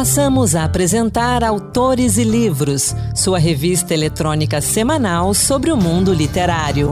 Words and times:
Passamos 0.00 0.56
a 0.56 0.64
apresentar 0.64 1.44
Autores 1.44 2.16
e 2.16 2.24
Livros, 2.24 2.96
sua 3.14 3.38
revista 3.38 3.92
eletrônica 3.92 4.58
semanal 4.62 5.34
sobre 5.34 5.70
o 5.70 5.76
mundo 5.76 6.14
literário. 6.14 6.90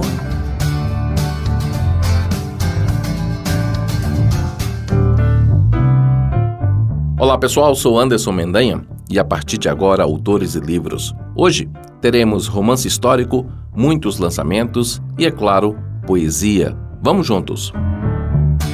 Olá 7.18 7.38
pessoal, 7.38 7.74
sou 7.74 7.98
Anderson 7.98 8.30
Mendanha 8.30 8.84
e 9.08 9.18
a 9.18 9.24
partir 9.24 9.56
de 9.56 9.70
agora, 9.70 10.02
Autores 10.02 10.54
e 10.54 10.60
Livros. 10.60 11.14
Hoje 11.34 11.66
teremos 12.02 12.46
romance 12.46 12.86
histórico, 12.86 13.46
muitos 13.74 14.18
lançamentos 14.18 15.00
e, 15.18 15.24
é 15.24 15.30
claro, 15.30 15.78
poesia. 16.06 16.76
Vamos 17.00 17.26
juntos! 17.26 17.72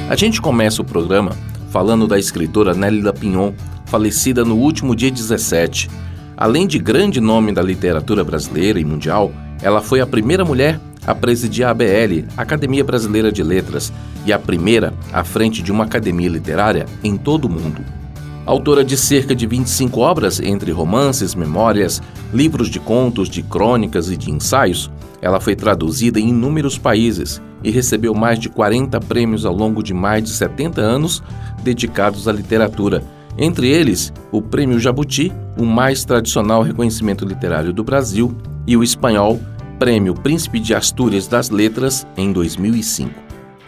A 0.09 0.15
gente 0.17 0.41
começa 0.41 0.81
o 0.81 0.85
programa 0.85 1.31
falando 1.69 2.05
da 2.05 2.19
escritora 2.19 2.73
Nélida 2.73 3.13
Pinhon, 3.13 3.53
falecida 3.85 4.43
no 4.43 4.55
último 4.55 4.95
dia 4.95 5.11
17. 5.11 5.89
Além 6.37 6.67
de 6.67 6.77
grande 6.79 7.21
nome 7.21 7.53
da 7.53 7.61
literatura 7.61 8.23
brasileira 8.23 8.79
e 8.79 8.85
mundial, 8.85 9.31
ela 9.61 9.81
foi 9.81 10.01
a 10.01 10.07
primeira 10.07 10.43
mulher 10.43 10.79
a 11.07 11.13
presidir 11.13 11.65
a 11.65 11.69
ABL, 11.69 12.25
Academia 12.35 12.83
Brasileira 12.83 13.31
de 13.31 13.43
Letras, 13.43 13.93
e 14.25 14.33
a 14.33 14.39
primeira 14.39 14.93
à 15.13 15.23
frente 15.23 15.61
de 15.61 15.71
uma 15.71 15.83
academia 15.83 16.29
literária 16.29 16.87
em 17.03 17.15
todo 17.15 17.45
o 17.45 17.49
mundo. 17.49 17.83
Autora 18.45 18.83
de 18.83 18.97
cerca 18.97 19.35
de 19.35 19.47
25 19.47 19.99
obras, 19.99 20.39
entre 20.39 20.71
romances, 20.71 21.33
memórias, 21.33 22.01
livros 22.33 22.69
de 22.69 22.79
contos, 22.79 23.29
de 23.29 23.41
crônicas 23.41 24.09
e 24.09 24.17
de 24.17 24.31
ensaios, 24.31 24.91
ela 25.21 25.39
foi 25.39 25.55
traduzida 25.55 26.19
em 26.19 26.29
inúmeros 26.29 26.77
países 26.77 27.41
e 27.63 27.71
recebeu 27.71 28.13
mais 28.13 28.37
de 28.37 28.47
40 28.49 28.99
prêmios 29.01 29.45
ao 29.45 29.55
longo 29.55 29.81
de 29.81 29.93
mais 29.93 30.23
de 30.23 30.29
70 30.29 30.79
anos 30.81 31.23
dedicados 31.63 32.27
à 32.27 32.31
literatura, 32.31 33.03
entre 33.37 33.67
eles 33.67 34.13
o 34.31 34.41
Prêmio 34.41 34.79
Jabuti, 34.79 35.31
o 35.57 35.65
mais 35.65 36.03
tradicional 36.05 36.61
reconhecimento 36.61 37.25
literário 37.25 37.73
do 37.73 37.83
Brasil, 37.83 38.35
e 38.67 38.75
o 38.75 38.83
espanhol 38.83 39.39
Prêmio 39.77 40.13
Príncipe 40.13 40.59
de 40.59 40.73
Astúrias 40.73 41.27
das 41.27 41.49
Letras 41.49 42.07
em 42.17 42.31
2005. 42.31 43.11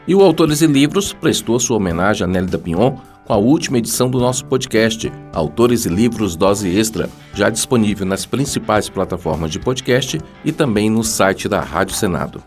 E 0.07 0.15
o 0.15 0.21
Autores 0.21 0.61
e 0.61 0.67
Livros 0.67 1.11
prestou 1.11 1.59
sua 1.59 1.77
homenagem 1.77 2.23
a 2.23 2.27
Nélida 2.27 2.57
Pinhon 2.57 2.95
com 3.25 3.33
a 3.33 3.37
última 3.37 3.77
edição 3.77 4.09
do 4.09 4.19
nosso 4.19 4.45
podcast, 4.45 5.11
Autores 5.33 5.85
e 5.85 5.89
Livros 5.89 6.37
Dose 6.37 6.69
Extra, 6.69 7.09
já 7.33 7.49
disponível 7.49 8.05
nas 8.05 8.25
principais 8.25 8.87
plataformas 8.87 9.51
de 9.51 9.59
podcast 9.59 10.17
e 10.45 10.51
também 10.53 10.89
no 10.89 11.03
site 11.03 11.49
da 11.49 11.59
Rádio 11.59 11.93
Senado. 11.93 12.41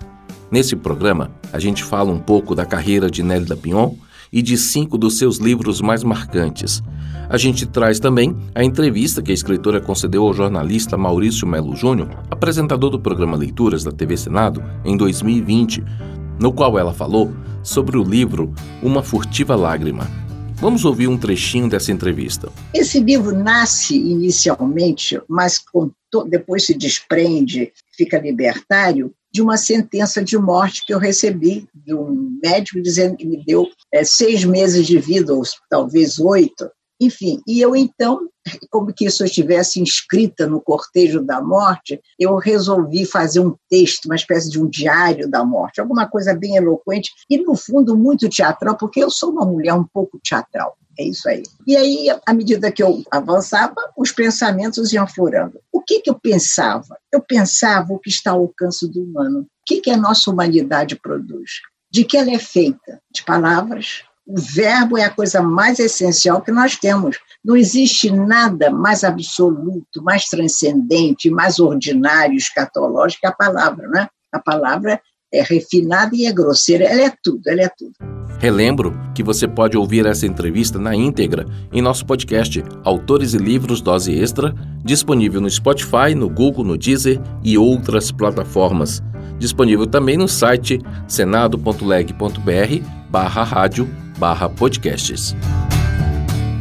Nesse 0.50 0.74
programa, 0.74 1.30
a 1.52 1.58
gente 1.58 1.84
fala 1.84 2.10
um 2.10 2.18
pouco 2.18 2.54
da 2.54 2.64
carreira 2.64 3.10
de 3.10 3.22
Nélida 3.22 3.54
Pinhon 3.54 3.92
e 4.32 4.42
de 4.42 4.56
cinco 4.56 4.96
dos 4.96 5.18
seus 5.18 5.38
livros 5.38 5.80
mais 5.80 6.04
marcantes. 6.04 6.82
A 7.28 7.36
gente 7.36 7.64
traz 7.66 8.00
também 8.00 8.36
a 8.54 8.64
entrevista 8.64 9.22
que 9.22 9.30
a 9.30 9.34
escritora 9.34 9.80
concedeu 9.80 10.24
ao 10.24 10.34
jornalista 10.34 10.96
Maurício 10.96 11.46
Melo 11.46 11.76
Júnior, 11.76 12.08
apresentador 12.30 12.90
do 12.90 12.98
programa 12.98 13.36
Leituras 13.36 13.84
da 13.84 13.92
TV 13.92 14.16
Senado, 14.16 14.62
em 14.84 14.96
2020, 14.96 15.84
no 16.40 16.52
qual 16.52 16.78
ela 16.78 16.92
falou 16.92 17.32
sobre 17.62 17.96
o 17.96 18.02
livro 18.02 18.52
Uma 18.82 19.02
Furtiva 19.02 19.54
Lágrima. 19.54 20.08
Vamos 20.56 20.84
ouvir 20.84 21.08
um 21.08 21.16
trechinho 21.16 21.68
dessa 21.68 21.90
entrevista. 21.90 22.50
Esse 22.74 23.00
livro 23.00 23.34
nasce 23.34 23.96
inicialmente, 23.96 25.20
mas 25.26 25.64
depois 26.28 26.66
se 26.66 26.76
desprende, 26.76 27.72
fica 27.96 28.18
libertário, 28.18 29.12
de 29.32 29.42
uma 29.42 29.56
sentença 29.56 30.22
de 30.24 30.36
morte 30.36 30.84
que 30.84 30.92
eu 30.92 30.98
recebi 30.98 31.68
de 31.74 31.94
um 31.94 32.38
médico 32.42 32.80
dizendo 32.82 33.16
que 33.16 33.26
me 33.26 33.44
deu 33.44 33.66
é, 33.92 34.04
seis 34.04 34.44
meses 34.44 34.86
de 34.86 34.98
vida, 34.98 35.34
ou 35.34 35.42
talvez 35.68 36.18
oito. 36.18 36.70
Enfim, 37.00 37.40
e 37.46 37.62
eu 37.62 37.74
então, 37.74 38.28
como 38.70 38.92
que 38.92 39.06
isso 39.06 39.24
estivesse 39.24 39.80
inscrita 39.80 40.46
no 40.46 40.60
cortejo 40.60 41.22
da 41.22 41.40
morte, 41.40 41.98
eu 42.18 42.36
resolvi 42.36 43.06
fazer 43.06 43.40
um 43.40 43.54
texto, 43.70 44.04
uma 44.04 44.16
espécie 44.16 44.50
de 44.50 44.60
um 44.60 44.68
diário 44.68 45.28
da 45.28 45.42
morte, 45.42 45.80
alguma 45.80 46.06
coisa 46.06 46.34
bem 46.34 46.56
eloquente 46.56 47.10
e, 47.28 47.38
no 47.38 47.56
fundo, 47.56 47.96
muito 47.96 48.28
teatral, 48.28 48.76
porque 48.76 49.02
eu 49.02 49.10
sou 49.10 49.30
uma 49.30 49.46
mulher 49.46 49.72
um 49.72 49.84
pouco 49.84 50.20
teatral. 50.22 50.76
É 51.00 51.04
isso 51.04 51.26
aí. 51.30 51.42
E 51.66 51.74
aí, 51.74 52.08
à 52.26 52.34
medida 52.34 52.70
que 52.70 52.82
eu 52.82 53.02
avançava, 53.10 53.74
os 53.96 54.12
pensamentos 54.12 54.92
iam 54.92 55.06
furando. 55.06 55.58
O 55.72 55.80
que, 55.80 56.00
que 56.00 56.10
eu 56.10 56.14
pensava? 56.14 56.94
Eu 57.10 57.22
pensava 57.22 57.94
o 57.94 57.98
que 57.98 58.10
está 58.10 58.32
ao 58.32 58.40
alcance 58.40 58.86
do 58.86 59.02
humano. 59.02 59.40
O 59.40 59.46
que, 59.64 59.80
que 59.80 59.90
a 59.90 59.96
nossa 59.96 60.30
humanidade 60.30 60.96
produz? 60.96 61.52
De 61.90 62.04
que 62.04 62.18
ela 62.18 62.30
é 62.30 62.38
feita? 62.38 63.00
De 63.10 63.24
palavras, 63.24 64.02
o 64.26 64.38
verbo 64.38 64.98
é 64.98 65.04
a 65.04 65.10
coisa 65.10 65.40
mais 65.40 65.78
essencial 65.78 66.42
que 66.42 66.52
nós 66.52 66.76
temos. 66.76 67.16
Não 67.42 67.56
existe 67.56 68.10
nada 68.10 68.70
mais 68.70 69.02
absoluto, 69.02 70.02
mais 70.02 70.26
transcendente, 70.26 71.30
mais 71.30 71.58
ordinário, 71.58 72.36
escatológico 72.36 73.22
que 73.22 73.26
a 73.26 73.32
palavra, 73.32 73.88
né? 73.88 74.06
A 74.30 74.38
palavra 74.38 75.00
é 75.32 75.40
refinada 75.40 76.14
e 76.14 76.26
é 76.26 76.32
grosseira, 76.32 76.84
ela 76.84 77.04
é 77.04 77.12
tudo, 77.22 77.48
ela 77.48 77.62
é 77.62 77.70
tudo. 77.70 78.19
Relembro 78.40 78.98
que 79.14 79.22
você 79.22 79.46
pode 79.46 79.76
ouvir 79.76 80.06
essa 80.06 80.26
entrevista 80.26 80.78
na 80.78 80.96
íntegra 80.96 81.46
em 81.70 81.82
nosso 81.82 82.06
podcast 82.06 82.64
Autores 82.82 83.34
e 83.34 83.36
Livros 83.36 83.82
Dose 83.82 84.18
Extra, 84.18 84.54
disponível 84.82 85.42
no 85.42 85.50
Spotify, 85.50 86.14
no 86.16 86.26
Google, 86.26 86.64
no 86.64 86.78
Deezer 86.78 87.20
e 87.44 87.58
outras 87.58 88.10
plataformas. 88.10 89.02
Disponível 89.38 89.86
também 89.86 90.16
no 90.16 90.26
site 90.26 90.80
senado.leg.br 91.06 92.84
barra 93.10 93.44
rádio 93.44 93.86
barra 94.18 94.48
podcasts. 94.48 95.36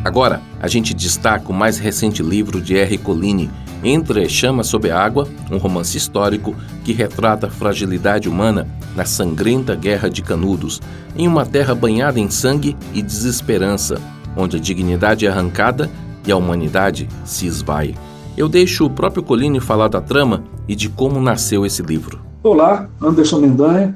Agora, 0.04 0.42
a 0.60 0.68
gente 0.68 0.94
destaca 0.94 1.50
o 1.50 1.54
mais 1.54 1.78
recente 1.78 2.22
livro 2.22 2.60
de 2.60 2.78
R. 2.78 2.98
Colline, 2.98 3.50
Entre 3.84 4.28
Chamas 4.28 4.68
Sob 4.68 4.92
a 4.92 5.00
Água, 5.00 5.26
um 5.50 5.58
romance 5.58 5.96
histórico 5.96 6.54
que 6.84 6.92
retrata 6.92 7.48
a 7.48 7.50
fragilidade 7.50 8.28
humana 8.28 8.68
na 8.94 9.06
sangrenta 9.06 9.74
Guerra 9.74 10.10
de 10.10 10.22
Canudos, 10.22 10.82
em 11.16 11.26
uma 11.26 11.46
terra 11.46 11.74
banhada 11.74 12.20
em 12.20 12.30
sangue 12.30 12.76
e 12.94 13.02
desesperança, 13.02 13.98
onde 14.36 14.58
a 14.58 14.60
dignidade 14.60 15.26
é 15.26 15.30
arrancada 15.30 15.90
e 16.28 16.32
a 16.32 16.36
humanidade 16.36 17.08
se 17.24 17.46
esvai. 17.46 17.96
Eu 18.36 18.50
deixo 18.50 18.86
o 18.86 18.90
próprio 18.90 19.24
Colline 19.24 19.62
falar 19.62 19.88
da 19.88 20.02
trama 20.02 20.44
e 20.68 20.76
de 20.76 20.90
como 20.90 21.22
nasceu 21.22 21.66
esse 21.66 21.82
livro. 21.82 22.20
Olá, 22.44 22.90
Anderson 23.02 23.40
Mendanha. 23.40 23.94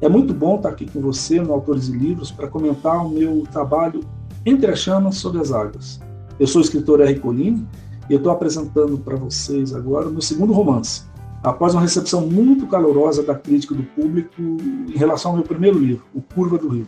É 0.00 0.08
muito 0.08 0.32
bom 0.32 0.56
estar 0.56 0.70
aqui 0.70 0.86
com 0.86 1.02
você 1.02 1.38
no 1.40 1.52
Autores 1.52 1.88
e 1.88 1.92
Livros 1.92 2.30
para 2.30 2.48
comentar 2.48 3.04
o 3.04 3.10
meu 3.10 3.44
trabalho 3.52 4.00
Entre 4.46 4.70
as 4.70 4.78
Chamas 4.78 5.16
Sob 5.16 5.38
as 5.38 5.52
Águas. 5.52 6.00
Eu 6.40 6.46
sou 6.46 6.62
o 6.62 6.64
escritor 6.64 7.00
R. 7.00 7.14
Colline 7.18 7.66
e 8.08 8.12
eu 8.12 8.18
estou 8.18 8.32
apresentando 8.32 8.98
para 8.98 9.16
vocês 9.16 9.74
agora 9.74 10.08
o 10.08 10.12
meu 10.12 10.22
segundo 10.22 10.52
romance, 10.52 11.02
após 11.42 11.74
uma 11.74 11.82
recepção 11.82 12.22
muito 12.22 12.66
calorosa 12.66 13.22
da 13.22 13.34
crítica 13.34 13.74
do 13.74 13.82
público 13.82 14.40
em 14.40 14.96
relação 14.96 15.32
ao 15.32 15.36
meu 15.36 15.46
primeiro 15.46 15.78
livro, 15.78 16.04
O 16.14 16.20
Curva 16.20 16.58
do 16.58 16.68
Rio. 16.68 16.86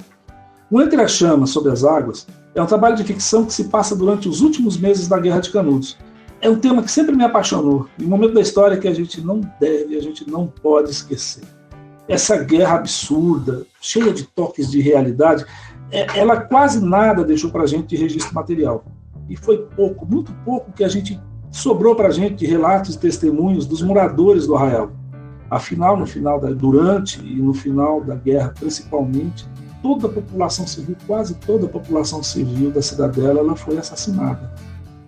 O 0.70 0.80
Entre 0.80 1.00
as 1.00 1.12
Chamas 1.12 1.50
Sob 1.50 1.68
as 1.68 1.84
Águas 1.84 2.26
é 2.54 2.62
um 2.62 2.66
trabalho 2.66 2.96
de 2.96 3.04
ficção 3.04 3.44
que 3.44 3.52
se 3.52 3.64
passa 3.64 3.94
durante 3.94 4.28
os 4.28 4.40
últimos 4.40 4.76
meses 4.76 5.08
da 5.08 5.18
Guerra 5.18 5.40
de 5.40 5.50
Canudos. 5.50 5.98
É 6.40 6.48
um 6.48 6.58
tema 6.58 6.82
que 6.82 6.90
sempre 6.90 7.14
me 7.14 7.24
apaixonou, 7.24 7.88
e 7.98 8.04
um 8.04 8.08
momento 8.08 8.34
da 8.34 8.40
história 8.40 8.78
que 8.78 8.88
a 8.88 8.94
gente 8.94 9.20
não 9.20 9.40
deve, 9.60 9.96
a 9.96 10.00
gente 10.00 10.28
não 10.30 10.46
pode 10.46 10.90
esquecer 10.90 11.42
essa 12.10 12.36
guerra 12.42 12.74
absurda, 12.74 13.64
cheia 13.80 14.12
de 14.12 14.24
toques 14.24 14.68
de 14.68 14.80
realidade, 14.80 15.46
é, 15.92 16.18
ela 16.18 16.40
quase 16.40 16.84
nada 16.84 17.24
deixou 17.24 17.50
para 17.50 17.62
a 17.62 17.66
gente 17.66 17.86
de 17.86 17.96
registro 17.96 18.34
material. 18.34 18.84
E 19.30 19.36
foi 19.36 19.58
pouco, 19.76 20.04
muito 20.04 20.32
pouco 20.44 20.72
que 20.72 20.82
a 20.82 20.88
gente 20.88 21.18
sobrou 21.52 21.94
para 21.94 22.08
a 22.08 22.10
gente 22.10 22.34
de 22.34 22.46
relatos 22.46 22.96
e 22.96 22.98
testemunhos 22.98 23.64
dos 23.64 23.80
moradores 23.80 24.46
do 24.46 24.56
arraial. 24.56 24.90
Afinal, 25.48 25.96
no 25.96 26.06
final 26.06 26.40
da, 26.40 26.50
durante 26.50 27.24
e 27.24 27.36
no 27.36 27.54
final 27.54 28.02
da 28.02 28.16
guerra, 28.16 28.52
principalmente, 28.58 29.48
toda 29.82 30.08
a 30.08 30.10
população 30.10 30.66
civil, 30.66 30.96
quase 31.06 31.34
toda 31.34 31.66
a 31.66 31.68
população 31.68 32.22
civil 32.22 32.72
da 32.72 32.82
cidadela, 32.82 33.38
ela 33.38 33.54
foi 33.54 33.78
assassinada. 33.78 34.52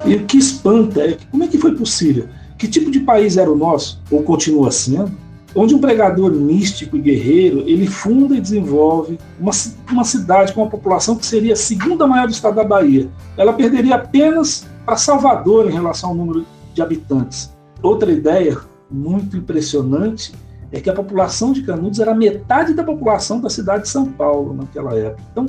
E 0.05 0.14
o 0.14 0.25
que 0.25 0.38
espanta 0.38 1.00
é 1.00 1.19
como 1.31 1.44
é 1.44 1.49
que 1.49 1.58
foi 1.58 1.75
possível? 1.75 2.29
Que 2.56 2.69
tipo 2.69 2.91
de 2.91 3.00
país 3.00 3.37
era 3.37 3.50
o 3.50 3.56
nosso, 3.56 4.00
ou 4.11 4.23
continua 4.23 4.70
sendo, 4.70 5.12
onde 5.54 5.75
um 5.75 5.78
pregador 5.78 6.32
místico 6.32 6.96
e 6.96 7.00
guerreiro 7.00 7.60
ele 7.66 7.87
funda 7.87 8.37
e 8.37 8.40
desenvolve 8.40 9.19
uma, 9.38 9.52
uma 9.90 10.04
cidade 10.04 10.52
com 10.52 10.62
uma 10.62 10.70
população 10.70 11.16
que 11.16 11.26
seria 11.26 11.52
a 11.52 11.56
segunda 11.56 12.06
maior 12.06 12.26
do 12.26 12.32
estado 12.32 12.56
da 12.56 12.64
Bahia. 12.64 13.08
Ela 13.37 13.52
perderia 13.52 13.96
apenas 13.96 14.66
para 14.84 14.96
Salvador 14.96 15.69
em 15.69 15.72
relação 15.72 16.10
ao 16.10 16.16
número 16.16 16.46
de 16.75 16.82
habitantes. 16.82 17.52
Outra 17.82 18.10
ideia 18.10 18.58
muito 18.90 19.37
impressionante 19.37 20.32
é 20.70 20.81
que 20.81 20.88
a 20.88 20.94
população 20.94 21.52
de 21.52 21.62
Canudos 21.62 22.00
era 22.00 22.14
metade 22.14 22.72
da 22.72 22.82
população 22.82 23.40
da 23.40 23.50
cidade 23.50 23.82
de 23.82 23.90
São 23.90 24.06
Paulo 24.06 24.55
naquela 24.55 24.96
época. 24.96 25.22
Então, 25.31 25.46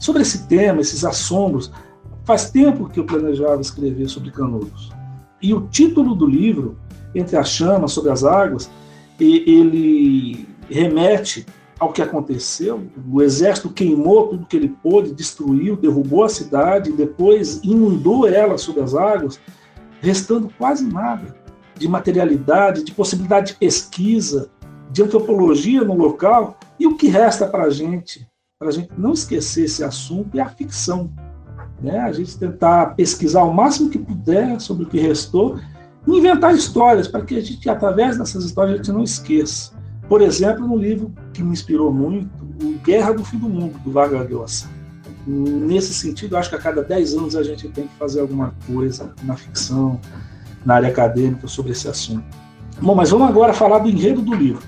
sobre 0.00 0.22
esse 0.22 0.46
tema, 0.46 0.80
esses 0.80 1.04
assombros, 1.04 1.70
faz 2.24 2.50
tempo 2.50 2.88
que 2.88 2.98
eu 2.98 3.04
planejava 3.04 3.60
escrever 3.60 4.08
sobre 4.08 4.30
Canudos. 4.30 4.90
E 5.42 5.52
o 5.52 5.62
título 5.68 6.14
do 6.14 6.26
livro, 6.26 6.78
Entre 7.14 7.36
as 7.36 7.50
Chamas, 7.50 7.92
Sobre 7.92 8.10
as 8.10 8.24
Águas, 8.24 8.70
ele 9.20 10.46
remete 10.68 11.46
ao 11.78 11.92
que 11.92 12.00
aconteceu. 12.00 12.86
O 13.10 13.20
exército 13.20 13.68
queimou 13.70 14.28
tudo 14.28 14.46
que 14.46 14.56
ele 14.56 14.68
pôde, 14.68 15.12
destruiu, 15.12 15.76
derrubou 15.76 16.24
a 16.24 16.28
cidade, 16.28 16.92
depois 16.92 17.60
inundou 17.64 18.28
ela 18.28 18.56
sob 18.56 18.80
as 18.80 18.94
águas, 18.94 19.40
restando 20.00 20.48
quase 20.56 20.84
nada 20.84 21.36
de 21.76 21.88
materialidade, 21.88 22.84
de 22.84 22.92
possibilidade 22.92 23.52
de 23.52 23.58
pesquisa, 23.58 24.48
de 24.90 25.02
antropologia 25.02 25.82
no 25.82 25.94
local. 25.94 26.56
E 26.78 26.86
o 26.86 26.96
que 26.96 27.08
resta 27.08 27.46
para 27.46 27.64
a 27.64 27.70
gente, 27.70 28.26
para 28.58 28.68
a 28.68 28.72
gente 28.72 28.92
não 28.96 29.12
esquecer 29.12 29.64
esse 29.64 29.82
assunto, 29.82 30.38
é 30.38 30.40
a 30.40 30.48
ficção. 30.48 31.12
Né? 31.80 31.98
A 31.98 32.12
gente 32.12 32.38
tentar 32.38 32.94
pesquisar 32.94 33.42
o 33.42 33.52
máximo 33.52 33.90
que 33.90 33.98
puder 33.98 34.60
sobre 34.60 34.84
o 34.84 34.88
que 34.88 35.00
restou 35.00 35.58
e 35.58 35.71
inventar 36.06 36.54
histórias, 36.54 37.06
para 37.06 37.22
que 37.22 37.36
a 37.36 37.40
gente, 37.40 37.68
através 37.68 38.18
dessas 38.18 38.44
histórias, 38.44 38.74
a 38.74 38.76
gente 38.78 38.92
não 38.92 39.02
esqueça. 39.02 39.72
Por 40.08 40.20
exemplo, 40.20 40.66
no 40.66 40.76
livro 40.76 41.12
que 41.32 41.42
me 41.42 41.52
inspirou 41.52 41.92
muito, 41.92 42.28
o 42.62 42.78
Guerra 42.84 43.12
do 43.12 43.24
Fim 43.24 43.38
do 43.38 43.48
Mundo, 43.48 43.78
do 43.84 43.90
Vargas 43.90 44.28
Llosa. 44.28 44.66
Nesse 45.26 45.94
sentido, 45.94 46.36
acho 46.36 46.50
que 46.50 46.56
a 46.56 46.58
cada 46.58 46.82
10 46.82 47.14
anos 47.14 47.36
a 47.36 47.42
gente 47.42 47.68
tem 47.68 47.86
que 47.86 47.94
fazer 47.96 48.20
alguma 48.20 48.54
coisa 48.66 49.12
na 49.22 49.36
ficção, 49.36 50.00
na 50.64 50.74
área 50.74 50.88
acadêmica 50.88 51.46
sobre 51.46 51.72
esse 51.72 51.88
assunto. 51.88 52.24
Bom, 52.80 52.94
mas 52.94 53.10
vamos 53.10 53.28
agora 53.28 53.52
falar 53.52 53.78
do 53.78 53.88
enredo 53.88 54.20
do 54.20 54.34
livro. 54.34 54.62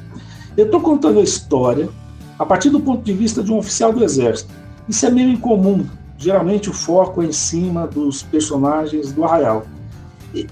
Eu 0.56 0.66
estou 0.66 0.80
contando 0.80 1.19
a 1.19 1.22
história 1.22 1.88
a 2.38 2.46
partir 2.46 2.70
do 2.70 2.80
ponto 2.80 3.02
de 3.02 3.12
vista 3.12 3.42
de 3.42 3.50
um 3.50 3.58
oficial 3.58 3.92
do 3.92 4.04
Exército. 4.04 4.52
Isso 4.88 5.04
é 5.04 5.10
meio 5.10 5.30
incomum. 5.30 5.84
Geralmente 6.16 6.70
o 6.70 6.72
foco 6.72 7.22
é 7.22 7.26
em 7.26 7.32
cima 7.32 7.87
dos 7.87 8.22
personagens 8.22 9.12
do 9.12 9.25
Arraial. 9.25 9.66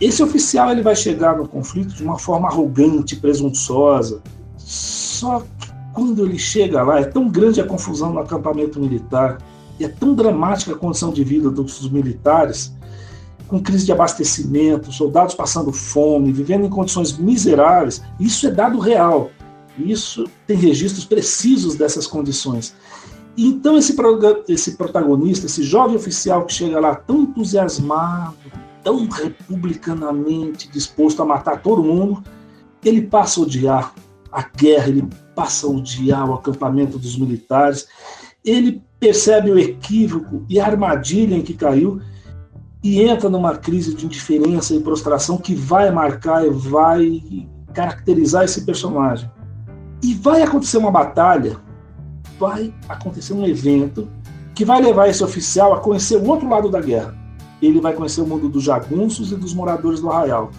Esse 0.01 0.23
oficial 0.23 0.71
ele 0.71 0.83
vai 0.83 0.95
chegar 0.95 1.37
no 1.37 1.49
conflito 1.49 1.95
de 1.95 2.03
uma 2.03 2.19
forma 2.19 2.49
arrogante, 2.49 3.17
presunçosa, 3.17 4.23
só 4.57 5.41
que 5.41 5.73
quando 5.93 6.25
ele 6.25 6.39
chega 6.39 6.83
lá, 6.83 7.01
é 7.01 7.05
tão 7.05 7.29
grande 7.29 7.61
a 7.61 7.67
confusão 7.67 8.13
no 8.13 8.21
acampamento 8.21 8.81
militar, 8.81 9.39
é 9.81 9.89
tão 9.89 10.15
dramática 10.15 10.73
a 10.73 10.79
condição 10.79 11.13
de 11.13 11.25
vida 11.25 11.51
dos 11.51 11.91
militares, 11.91 12.73
com 13.49 13.61
crise 13.61 13.85
de 13.85 13.93
abastecimento, 13.93 14.93
soldados 14.93 15.35
passando 15.35 15.73
fome, 15.73 16.33
vivendo 16.33 16.65
em 16.65 16.71
condições 16.71 17.19
miseráveis, 17.19 18.03
isso 18.19 18.47
é 18.47 18.51
dado 18.51 18.79
real. 18.79 19.31
Isso 19.79 20.25
tem 20.47 20.57
registros 20.57 21.05
precisos 21.05 21.75
dessas 21.75 22.07
condições. 22.07 22.75
Então, 23.37 23.77
esse, 23.79 23.95
esse 24.49 24.77
protagonista, 24.77 25.47
esse 25.47 25.63
jovem 25.63 25.97
oficial 25.97 26.45
que 26.45 26.53
chega 26.53 26.79
lá 26.79 26.95
tão 26.95 27.23
entusiasmado, 27.23 28.37
tão 28.83 29.09
republicanamente 29.09 30.71
disposto 30.71 31.23
a 31.23 31.27
matar 31.27 31.63
todo 31.63 31.83
mundo, 31.83 32.23
ele 32.85 33.03
passa 33.03 33.41
a 33.41 33.43
odiar 33.43 33.95
a 34.31 34.43
guerra, 34.43 34.89
ele 34.89 35.09
passa 35.35 35.67
a 35.67 35.71
odiar 35.71 36.29
o 36.29 36.35
acampamento 36.35 36.99
dos 36.99 37.17
militares, 37.17 37.87
ele 38.45 38.83
percebe 38.99 39.51
o 39.51 39.59
equívoco 39.59 40.45
e 40.49 40.59
a 40.59 40.67
armadilha 40.67 41.37
em 41.37 41.43
que 41.43 41.55
caiu 41.55 42.01
e 42.83 43.01
entra 43.01 43.29
numa 43.29 43.57
crise 43.57 43.95
de 43.95 44.07
indiferença 44.07 44.75
e 44.75 44.81
prostração 44.81 45.37
que 45.39 45.55
vai 45.55 45.91
marcar 45.91 46.45
e 46.45 46.51
vai 46.51 47.23
caracterizar 47.73 48.45
esse 48.45 48.65
personagem. 48.65 49.31
E 50.03 50.15
vai 50.15 50.43
acontecer 50.43 50.79
uma 50.79 50.91
batalha, 50.91 51.57
vai 52.39 52.75
acontecer 52.89 53.35
um 53.35 53.47
evento 53.47 54.09
que 54.55 54.65
vai 54.65 54.83
levar 54.83 55.09
esse 55.09 55.23
oficial 55.23 55.73
a 55.73 55.81
conhecer 55.81 56.17
o 56.17 56.27
outro 56.27 56.49
lado 56.49 56.69
da 56.69 56.81
guerra. 56.81 57.22
Ele 57.63 57.81
vai 57.81 57.95
conhecer 57.95 58.21
o 58.21 58.27
mundo 58.27 58.49
dos 58.49 58.65
jagunços 58.65 59.33
e 59.33 59.37
dos 59.37 59.55
moradores 59.55 60.01
do 60.01 60.11
arraial. 60.11 60.51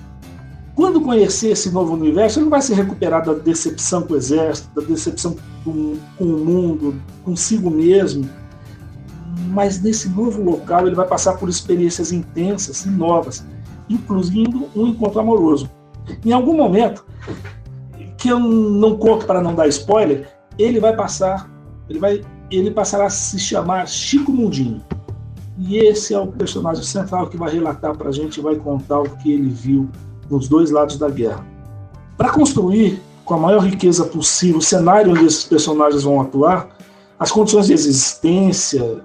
Quando 0.75 1.01
conhecer 1.01 1.49
esse 1.49 1.69
novo 1.69 1.93
universo, 1.93 2.39
ele 2.39 2.45
não 2.45 2.49
vai 2.49 2.61
se 2.61 2.73
recuperar 2.73 3.23
da 3.23 3.33
decepção 3.33 4.01
com 4.01 4.13
o 4.13 4.17
exército, 4.17 4.69
da 4.73 4.87
decepção 4.87 5.35
com, 5.63 5.97
o 6.19 6.25
mundo, 6.25 6.95
consigo 7.23 7.69
mesmo. 7.69 8.27
Mas 9.49 9.79
nesse 9.79 10.09
novo 10.09 10.41
local, 10.41 10.87
ele 10.87 10.95
vai 10.95 11.07
passar 11.07 11.37
por 11.37 11.47
experiências 11.47 12.11
intensas 12.11 12.85
e 12.85 12.89
novas, 12.89 13.45
incluindo 13.87 14.67
um 14.75 14.87
encontro 14.87 15.19
amoroso. 15.19 15.69
Em 16.25 16.31
algum 16.31 16.57
momento, 16.57 17.05
que 18.17 18.29
eu 18.29 18.39
não 18.39 18.97
conto 18.97 19.27
para 19.27 19.41
não 19.41 19.53
dar 19.53 19.67
spoiler, 19.67 20.27
ele 20.57 20.79
vai 20.79 20.95
passar, 20.95 21.51
ele 21.87 21.99
vai, 21.99 22.21
ele 22.49 22.71
passará 22.71 23.05
a 23.05 23.09
se 23.09 23.37
chamar 23.37 23.87
Chico 23.87 24.31
Mundinho. 24.31 24.81
E 25.65 25.77
esse 25.77 26.13
é 26.13 26.19
o 26.19 26.27
personagem 26.27 26.83
central 26.83 27.27
que 27.27 27.37
vai 27.37 27.49
relatar 27.49 27.97
para 27.97 28.09
a 28.09 28.11
gente, 28.11 28.41
vai 28.41 28.55
contar 28.57 28.99
o 28.99 29.09
que 29.17 29.31
ele 29.31 29.47
viu 29.47 29.89
nos 30.29 30.49
dois 30.49 30.69
lados 30.69 30.97
da 30.97 31.09
guerra. 31.09 31.45
Para 32.17 32.31
construir 32.31 33.01
com 33.23 33.35
a 33.35 33.37
maior 33.37 33.63
riqueza 33.63 34.03
possível 34.03 34.57
o 34.57 34.61
cenário 34.61 35.11
onde 35.11 35.25
esses 35.25 35.45
personagens 35.45 36.03
vão 36.03 36.19
atuar, 36.19 36.67
as 37.17 37.31
condições 37.31 37.67
de 37.67 37.73
existência, 37.73 39.01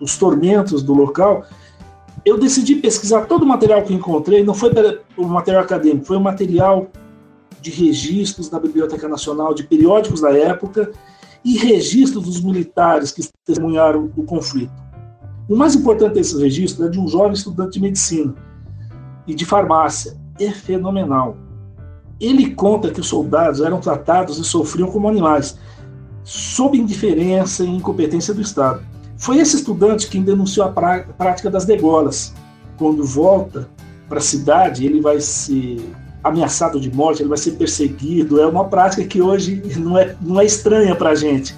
os 0.00 0.16
tormentos 0.16 0.80
do 0.80 0.94
local, 0.94 1.44
eu 2.24 2.38
decidi 2.38 2.76
pesquisar 2.76 3.26
todo 3.26 3.42
o 3.42 3.46
material 3.46 3.82
que 3.82 3.92
encontrei, 3.92 4.44
não 4.44 4.54
foi 4.54 4.70
o 5.16 5.24
material 5.24 5.64
acadêmico, 5.64 6.06
foi 6.06 6.16
o 6.16 6.20
material 6.20 6.88
de 7.60 7.70
registros 7.70 8.48
da 8.48 8.60
Biblioteca 8.60 9.08
Nacional, 9.08 9.52
de 9.52 9.64
periódicos 9.64 10.20
da 10.20 10.32
época 10.32 10.92
e 11.44 11.56
registros 11.58 12.24
dos 12.24 12.40
militares 12.40 13.10
que 13.10 13.28
testemunharam 13.44 14.08
o 14.16 14.22
conflito. 14.22 14.85
O 15.48 15.54
mais 15.54 15.76
importante 15.76 16.14
desses 16.14 16.40
registros 16.40 16.86
é 16.86 16.90
de 16.90 16.98
um 16.98 17.06
jovem 17.06 17.32
estudante 17.32 17.74
de 17.74 17.80
medicina 17.80 18.34
e 19.26 19.34
de 19.34 19.44
farmácia, 19.44 20.16
é 20.40 20.50
fenomenal. 20.50 21.36
Ele 22.20 22.50
conta 22.54 22.90
que 22.90 23.00
os 23.00 23.06
soldados 23.06 23.60
eram 23.60 23.78
tratados 23.78 24.38
e 24.38 24.44
sofriam 24.44 24.90
como 24.90 25.08
animais, 25.08 25.56
sob 26.24 26.76
indiferença 26.76 27.62
e 27.62 27.68
incompetência 27.68 28.34
do 28.34 28.40
Estado. 28.40 28.82
Foi 29.16 29.38
esse 29.38 29.56
estudante 29.56 30.08
quem 30.08 30.22
denunciou 30.22 30.66
a 30.66 30.70
prática 30.70 31.48
das 31.48 31.64
degolas. 31.64 32.34
Quando 32.76 33.04
volta 33.04 33.68
para 34.08 34.18
a 34.18 34.22
cidade, 34.22 34.84
ele 34.84 35.00
vai 35.00 35.20
ser 35.20 35.80
ameaçado 36.24 36.80
de 36.80 36.92
morte, 36.92 37.22
ele 37.22 37.28
vai 37.28 37.38
ser 37.38 37.52
perseguido. 37.52 38.40
É 38.40 38.46
uma 38.46 38.64
prática 38.64 39.04
que 39.04 39.22
hoje 39.22 39.62
não 39.76 39.96
é, 39.96 40.16
não 40.20 40.40
é 40.40 40.44
estranha 40.44 40.94
para 40.96 41.10
a 41.10 41.14
gente. 41.14 41.54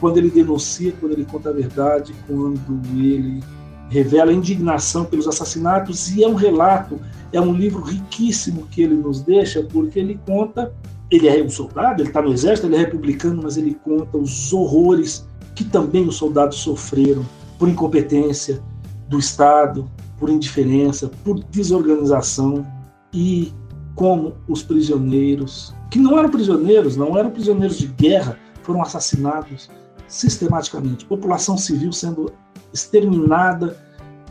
Quando 0.00 0.18
ele 0.18 0.30
denuncia, 0.30 0.92
quando 1.00 1.12
ele 1.12 1.24
conta 1.24 1.50
a 1.50 1.52
verdade, 1.52 2.14
quando 2.26 2.60
ele 2.94 3.42
revela 3.88 4.32
indignação 4.32 5.04
pelos 5.04 5.26
assassinatos, 5.26 6.14
e 6.14 6.22
é 6.22 6.28
um 6.28 6.34
relato 6.34 6.98
é 7.32 7.40
um 7.40 7.52
livro 7.52 7.82
riquíssimo 7.82 8.66
que 8.70 8.82
ele 8.82 8.94
nos 8.94 9.20
deixa, 9.20 9.62
porque 9.62 9.98
ele 9.98 10.18
conta. 10.26 10.72
Ele 11.10 11.26
é 11.26 11.42
um 11.42 11.48
soldado, 11.48 12.02
ele 12.02 12.10
está 12.10 12.20
no 12.20 12.32
exército, 12.32 12.66
ele 12.66 12.76
é 12.76 12.80
republicano, 12.80 13.42
mas 13.42 13.56
ele 13.56 13.74
conta 13.82 14.18
os 14.18 14.52
horrores 14.52 15.26
que 15.54 15.64
também 15.64 16.06
os 16.06 16.16
soldados 16.16 16.58
sofreram 16.58 17.24
por 17.58 17.66
incompetência 17.66 18.62
do 19.08 19.18
Estado, 19.18 19.90
por 20.18 20.28
indiferença, 20.28 21.10
por 21.24 21.42
desorganização 21.44 22.66
e 23.12 23.52
como 23.94 24.34
os 24.46 24.62
prisioneiros, 24.62 25.74
que 25.90 25.98
não 25.98 26.18
eram 26.18 26.30
prisioneiros, 26.30 26.94
não 26.94 27.16
eram 27.16 27.30
prisioneiros 27.30 27.78
de 27.78 27.86
guerra, 27.86 28.38
foram 28.62 28.82
assassinados 28.82 29.70
sistematicamente. 30.08 31.04
População 31.04 31.56
civil 31.56 31.92
sendo 31.92 32.32
exterminada 32.72 33.76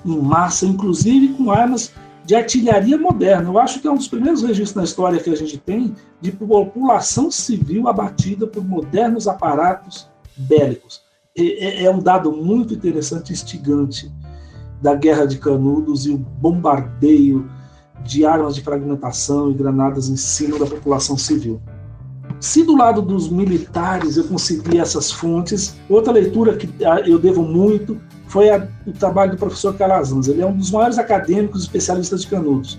em 0.06 0.20
massa, 0.20 0.66
inclusive 0.66 1.30
com 1.30 1.52
armas 1.52 1.94
de 2.26 2.36
artilharia 2.36 2.98
moderna. 2.98 3.50
Eu 3.50 3.58
acho 3.58 3.80
que 3.80 3.88
é 3.88 3.92
um 3.92 3.96
dos 3.96 4.08
primeiros 4.08 4.42
registros 4.42 4.76
na 4.76 4.84
história 4.84 5.20
que 5.20 5.30
a 5.30 5.36
gente 5.36 5.58
tem 5.58 5.96
de 6.20 6.32
população 6.32 7.32
civil 7.32 7.88
abatida 7.88 8.46
por 8.46 8.66
modernos 8.66 9.28
aparatos 9.28 10.10
bélicos. 10.36 11.02
É, 11.38 11.86
é 11.86 11.90
um 11.90 12.00
dado 12.00 12.32
muito 12.32 12.74
interessante 12.74 13.32
instigante 13.32 14.12
da 14.82 14.94
Guerra 14.94 15.26
de 15.26 15.38
Canudos 15.38 16.06
e 16.06 16.12
o 16.12 16.18
bombardeio 16.18 17.50
de 18.04 18.26
armas 18.26 18.56
de 18.56 18.62
fragmentação 18.62 19.52
e 19.52 19.54
granadas 19.54 20.10
em 20.10 20.18
cima 20.18 20.60
da 20.60 20.66
população 20.66 21.18
civil. 21.18 21.62
Se 22.40 22.64
do 22.64 22.76
lado 22.76 23.02
dos 23.02 23.30
militares 23.30 24.18
eu 24.18 24.24
consegui 24.26 24.78
essas 24.78 25.12
fontes, 25.12 25.76
outra 25.90 26.14
leitura 26.14 26.56
que 26.56 26.70
ah, 26.86 27.02
eu 27.02 27.18
devo 27.18 27.42
muito 27.42 28.00
foi 28.28 28.50
a, 28.50 28.68
o 28.86 28.92
trabalho 28.92 29.32
do 29.32 29.38
professor 29.38 29.76
Calazans. 29.76 30.28
Ele 30.28 30.42
é 30.42 30.46
um 30.46 30.56
dos 30.56 30.70
maiores 30.70 31.00
acadêmicos 31.00 31.64
especialistas 31.64 32.22
de 32.22 32.28
Canudos. 32.28 32.78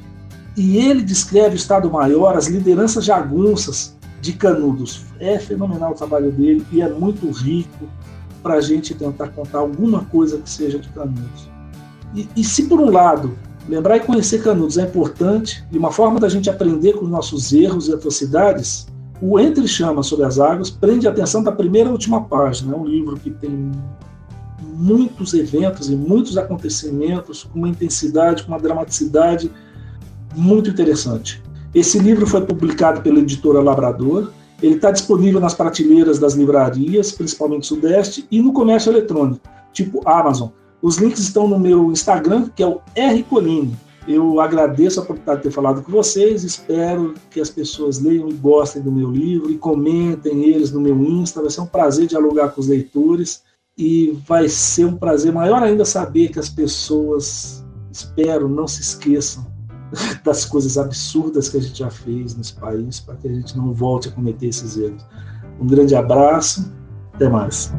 E 0.57 0.77
ele 0.77 1.03
descreve 1.03 1.55
o 1.55 1.57
Estado-Maior, 1.57 2.37
as 2.37 2.47
lideranças 2.47 3.05
jagunças 3.05 3.97
de 4.21 4.33
Canudos. 4.33 5.07
É 5.19 5.39
fenomenal 5.39 5.93
o 5.93 5.95
trabalho 5.95 6.31
dele 6.31 6.65
e 6.71 6.81
é 6.81 6.89
muito 6.89 7.31
rico 7.31 7.89
para 8.43 8.55
a 8.55 8.61
gente 8.61 8.95
tentar 8.95 9.29
contar 9.29 9.59
alguma 9.59 10.05
coisa 10.05 10.39
que 10.39 10.49
seja 10.49 10.79
de 10.79 10.89
Canudos. 10.91 11.51
E, 12.15 12.29
e 12.37 12.45
se 12.45 12.65
por 12.65 12.81
um 12.81 12.91
lado 12.91 13.37
lembrar 13.69 13.97
e 13.97 14.01
conhecer 14.01 14.43
Canudos 14.43 14.79
é 14.79 14.83
importante 14.83 15.65
e 15.71 15.79
uma 15.79 15.91
forma 15.91 16.19
da 16.19 16.29
gente 16.29 16.49
aprender 16.49 16.95
com 16.95 17.05
os 17.05 17.11
nossos 17.11 17.53
erros 17.53 17.89
e 17.89 17.95
atrocidades, 17.95 18.87
o 19.21 19.39
Entre 19.39 19.67
Chamas 19.67 20.07
sobre 20.07 20.25
as 20.25 20.39
Águas 20.39 20.71
prende 20.71 21.07
a 21.07 21.11
atenção 21.11 21.43
da 21.43 21.51
primeira 21.53 21.89
e 21.89 21.93
última 21.93 22.23
página. 22.25 22.75
É 22.75 22.77
um 22.77 22.87
livro 22.87 23.17
que 23.17 23.31
tem 23.31 23.73
muitos 24.61 25.35
eventos 25.35 25.91
e 25.91 25.97
muitos 25.97 26.39
acontecimentos 26.39 27.45
com 27.45 27.59
uma 27.59 27.69
intensidade, 27.69 28.45
com 28.45 28.53
uma 28.53 28.61
dramaticidade 28.61 29.51
muito 30.37 30.71
interessante. 30.71 31.43
Esse 31.75 31.99
livro 31.99 32.27
foi 32.27 32.41
publicado 32.43 33.03
pela 33.03 33.19
editora 33.19 33.61
Labrador 33.61 34.31
Ele 34.63 34.75
está 34.75 34.91
disponível 34.91 35.41
nas 35.41 35.55
prateleiras 35.55 36.19
das 36.19 36.35
livrarias, 36.35 37.13
principalmente 37.13 37.67
Sudeste, 37.67 38.27
e 38.31 38.43
no 38.43 38.53
comércio 38.53 38.91
eletrônico, 38.91 39.41
tipo 39.73 40.01
Amazon. 40.09 40.49
Os 40.83 40.97
links 40.97 41.21
estão 41.21 41.47
no 41.47 41.59
meu 41.59 41.93
Instagram, 41.93 42.49
que 42.55 42.63
é 42.63 42.67
o 42.67 42.81
R 42.95 43.23
Colini. 43.25 43.77
Eu 44.09 44.41
agradeço 44.41 44.99
a 44.99 45.03
oportunidade 45.03 45.41
de 45.41 45.49
ter 45.49 45.51
falado 45.51 45.83
com 45.83 45.93
vocês, 45.93 46.43
espero 46.43 47.13
que 47.31 47.39
as 47.39 47.51
pessoas 47.51 47.99
leiam 47.99 48.27
e 48.31 48.33
gostem 48.33 48.81
do 48.81 48.91
meu 48.91 49.11
livro 49.11 49.51
e 49.51 49.59
comentem 49.59 50.45
eles 50.45 50.73
no 50.73 50.81
meu 50.81 50.97
Insta. 50.97 51.43
Vai 51.43 51.51
ser 51.51 51.61
um 51.61 51.67
prazer 51.67 52.07
dialogar 52.07 52.49
com 52.49 52.61
os 52.63 52.69
leitores 52.69 53.43
e 53.77 54.19
vai 54.27 54.49
ser 54.49 54.87
um 54.87 54.97
prazer 54.97 55.31
maior 55.31 55.63
ainda 55.63 55.85
saber 55.85 56.29
que 56.31 56.39
as 56.39 56.49
pessoas, 56.49 57.63
espero, 57.93 58.49
não 58.49 58.67
se 58.67 58.81
esqueçam 58.81 59.47
das 60.25 60.47
coisas 60.47 60.79
absurdas 60.79 61.51
que 61.51 61.59
a 61.59 61.61
gente 61.61 61.79
já 61.81 61.91
fez 61.91 62.35
nesse 62.35 62.55
país 62.55 63.01
para 63.01 63.15
que 63.17 63.29
a 63.29 63.33
gente 63.33 63.59
não 63.59 63.75
volte 63.75 64.09
a 64.09 64.11
cometer 64.11 64.47
esses 64.47 64.79
erros. 64.79 65.05
Um 65.61 65.67
grande 65.67 65.95
abraço, 65.95 66.73
até 67.13 67.29
mais. 67.29 67.71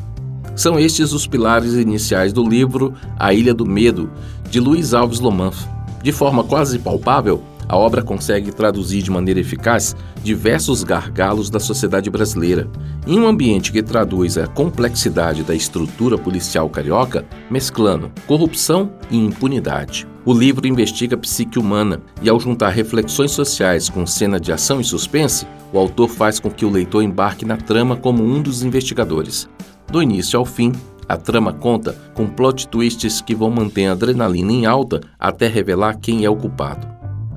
São 0.55 0.79
estes 0.79 1.11
os 1.11 1.27
pilares 1.27 1.73
iniciais 1.73 2.31
do 2.31 2.47
livro 2.47 2.93
A 3.19 3.33
Ilha 3.33 3.53
do 3.53 3.65
Medo, 3.65 4.09
de 4.49 4.59
Luiz 4.59 4.93
Alves 4.93 5.19
Lomanf. 5.19 5.65
De 6.01 6.11
forma 6.11 6.43
quase 6.43 6.79
palpável, 6.79 7.43
a 7.67 7.77
obra 7.77 8.01
consegue 8.01 8.51
traduzir 8.51 9.01
de 9.01 9.11
maneira 9.11 9.39
eficaz 9.39 9.95
diversos 10.23 10.83
gargalos 10.83 11.49
da 11.49 11.59
sociedade 11.59 12.09
brasileira, 12.09 12.67
em 13.07 13.19
um 13.19 13.27
ambiente 13.27 13.71
que 13.71 13.83
traduz 13.83 14.37
a 14.37 14.47
complexidade 14.47 15.43
da 15.43 15.55
estrutura 15.55 16.17
policial 16.17 16.69
carioca, 16.69 17.25
mesclando 17.49 18.11
corrupção 18.27 18.91
e 19.09 19.17
impunidade. 19.17 20.07
O 20.25 20.33
livro 20.33 20.67
investiga 20.67 21.15
a 21.15 21.19
psique 21.19 21.59
humana 21.59 22.01
e, 22.21 22.29
ao 22.29 22.39
juntar 22.39 22.69
reflexões 22.69 23.31
sociais 23.31 23.89
com 23.89 24.07
cena 24.07 24.39
de 24.39 24.51
ação 24.51 24.81
e 24.81 24.83
suspense, 24.83 25.45
o 25.71 25.77
autor 25.77 26.09
faz 26.09 26.39
com 26.39 26.49
que 26.49 26.65
o 26.65 26.69
leitor 26.69 27.03
embarque 27.03 27.45
na 27.45 27.57
trama 27.57 27.95
como 27.95 28.23
um 28.23 28.41
dos 28.41 28.63
investigadores. 28.63 29.47
Do 29.91 30.01
início 30.01 30.39
ao 30.39 30.45
fim, 30.45 30.71
a 31.07 31.15
trama 31.15 31.53
conta 31.53 31.95
com 32.15 32.25
plot 32.25 32.67
twists 32.67 33.21
que 33.21 33.35
vão 33.35 33.51
manter 33.51 33.85
a 33.85 33.91
adrenalina 33.91 34.51
em 34.51 34.65
alta 34.65 35.01
até 35.19 35.47
revelar 35.47 35.99
quem 35.99 36.25
é 36.25 36.29
o 36.29 36.35
culpado. 36.35 36.94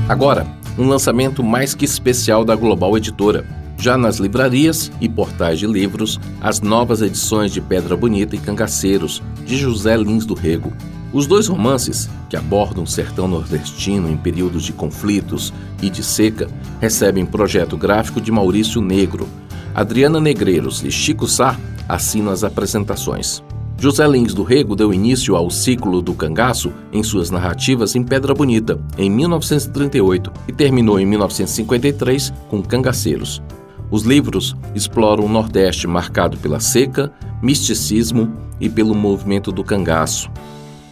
Agora, 0.07 0.45
um 0.77 0.87
lançamento 0.87 1.43
mais 1.43 1.73
que 1.73 1.85
especial 1.85 2.45
da 2.45 2.55
Global 2.55 2.95
Editora. 2.97 3.43
Já 3.79 3.97
nas 3.97 4.17
livrarias 4.17 4.91
e 5.01 5.09
portais 5.09 5.57
de 5.57 5.65
livros, 5.65 6.19
as 6.39 6.61
novas 6.61 7.01
edições 7.01 7.51
de 7.51 7.61
Pedra 7.61 7.97
Bonita 7.97 8.35
e 8.35 8.39
Cangaceiros, 8.39 9.23
de 9.43 9.57
José 9.57 9.97
Lins 9.97 10.23
do 10.23 10.35
Rego, 10.35 10.71
os 11.15 11.25
dois 11.25 11.47
romances, 11.47 12.09
que 12.29 12.35
abordam 12.35 12.83
o 12.83 12.87
sertão 12.87 13.25
nordestino 13.25 14.09
em 14.09 14.17
períodos 14.17 14.63
de 14.63 14.73
conflitos 14.73 15.53
e 15.81 15.89
de 15.89 16.03
seca, 16.03 16.49
recebem 16.81 17.25
projeto 17.25 17.77
gráfico 17.77 18.19
de 18.19 18.33
Maurício 18.33 18.81
Negro. 18.81 19.25
Adriana 19.73 20.19
Negreiros 20.19 20.83
e 20.83 20.91
Chico 20.91 21.25
Sá 21.25 21.57
assinam 21.87 22.33
as 22.33 22.43
apresentações. 22.43 23.41
José 23.79 24.05
Lins 24.05 24.33
do 24.33 24.43
Rego 24.43 24.75
deu 24.75 24.93
início 24.93 25.37
ao 25.37 25.49
ciclo 25.49 26.01
do 26.01 26.13
cangaço 26.13 26.73
em 26.91 27.01
suas 27.01 27.29
narrativas 27.29 27.95
em 27.95 28.03
Pedra 28.03 28.33
Bonita, 28.33 28.77
em 28.97 29.09
1938, 29.09 30.33
e 30.49 30.51
terminou 30.51 30.99
em 30.99 31.05
1953 31.05 32.33
com 32.49 32.61
Cangaceiros. 32.61 33.41
Os 33.89 34.03
livros 34.03 34.53
exploram 34.73 35.23
o 35.23 35.29
Nordeste 35.29 35.87
marcado 35.87 36.35
pela 36.37 36.59
seca, 36.59 37.09
misticismo 37.41 38.33
e 38.59 38.67
pelo 38.67 38.93
movimento 38.93 39.49
do 39.49 39.63
cangaço. 39.63 40.29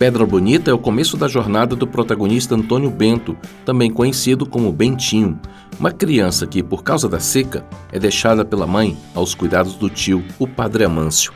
Pedra 0.04 0.26
Bonita 0.26 0.70
é 0.70 0.74
o 0.74 0.78
começo 0.78 1.16
da 1.16 1.30
jornada 1.30 1.78
do 1.78 1.88
protagonista 1.88 2.56
Antônio 2.56 2.92
Bento, 2.92 3.38
também 3.64 3.90
conhecido 3.90 4.46
como 4.46 4.70
Bentinho, 4.70 5.40
uma 5.80 5.92
criança 5.92 6.46
que, 6.46 6.62
por 6.62 6.84
causa 6.84 7.08
da 7.08 7.22
seca, 7.22 7.66
é 7.90 7.98
deixada 7.98 8.44
pela 8.44 8.68
mãe 8.68 8.98
aos 9.16 9.34
cuidados 9.34 9.76
do 9.76 9.90
tio, 9.90 10.22
o 10.38 10.46
Padre 10.46 10.84
Amâncio. 10.84 11.32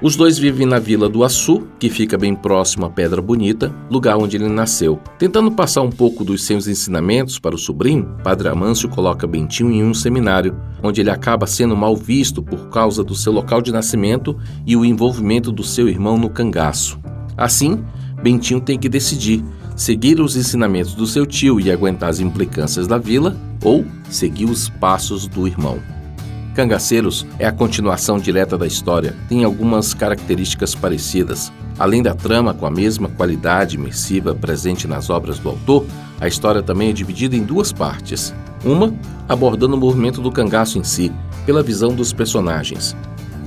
Os 0.00 0.14
dois 0.14 0.38
vivem 0.38 0.68
na 0.68 0.78
vila 0.78 1.08
do 1.08 1.24
Açu, 1.24 1.66
que 1.80 1.90
fica 1.90 2.16
bem 2.16 2.32
próximo 2.32 2.86
à 2.86 2.90
Pedra 2.90 3.20
Bonita, 3.20 3.74
lugar 3.90 4.16
onde 4.16 4.36
ele 4.36 4.48
nasceu. 4.48 5.00
Tentando 5.18 5.50
passar 5.50 5.82
um 5.82 5.90
pouco 5.90 6.22
dos 6.22 6.44
seus 6.44 6.68
ensinamentos 6.68 7.40
para 7.40 7.56
o 7.56 7.58
sobrinho, 7.58 8.16
Padre 8.22 8.48
Amâncio 8.48 8.88
coloca 8.88 9.26
Bentinho 9.26 9.72
em 9.72 9.82
um 9.82 9.92
seminário, 9.92 10.56
onde 10.80 11.00
ele 11.00 11.10
acaba 11.10 11.44
sendo 11.44 11.76
mal 11.76 11.96
visto 11.96 12.40
por 12.40 12.68
causa 12.68 13.02
do 13.02 13.16
seu 13.16 13.32
local 13.32 13.60
de 13.60 13.72
nascimento 13.72 14.38
e 14.64 14.76
o 14.76 14.84
envolvimento 14.84 15.50
do 15.50 15.64
seu 15.64 15.88
irmão 15.88 16.16
no 16.16 16.30
cangaço. 16.30 17.00
Assim, 17.36 17.82
Bentinho 18.22 18.60
tem 18.60 18.78
que 18.78 18.88
decidir 18.88 19.44
seguir 19.76 20.20
os 20.20 20.36
ensinamentos 20.36 20.94
do 20.94 21.06
seu 21.06 21.26
tio 21.26 21.58
e 21.58 21.70
aguentar 21.70 22.10
as 22.10 22.20
implicâncias 22.20 22.86
da 22.86 22.98
vila 22.98 23.36
ou 23.62 23.84
seguir 24.08 24.44
os 24.44 24.68
passos 24.68 25.26
do 25.26 25.46
irmão. 25.46 25.78
Cangaceiros 26.54 27.26
é 27.38 27.46
a 27.46 27.52
continuação 27.52 28.18
direta 28.18 28.58
da 28.58 28.66
história, 28.66 29.16
tem 29.28 29.42
algumas 29.42 29.94
características 29.94 30.74
parecidas. 30.74 31.50
Além 31.78 32.02
da 32.02 32.14
trama 32.14 32.52
com 32.52 32.66
a 32.66 32.70
mesma 32.70 33.08
qualidade 33.08 33.76
imersiva 33.76 34.34
presente 34.34 34.86
nas 34.86 35.08
obras 35.08 35.38
do 35.38 35.48
autor, 35.48 35.86
a 36.20 36.28
história 36.28 36.62
também 36.62 36.90
é 36.90 36.92
dividida 36.92 37.34
em 37.34 37.42
duas 37.42 37.72
partes. 37.72 38.34
Uma 38.64 38.94
abordando 39.26 39.74
o 39.74 39.78
movimento 39.78 40.20
do 40.20 40.30
cangaço 40.30 40.78
em 40.78 40.84
si, 40.84 41.10
pela 41.46 41.62
visão 41.62 41.94
dos 41.94 42.12
personagens, 42.12 42.94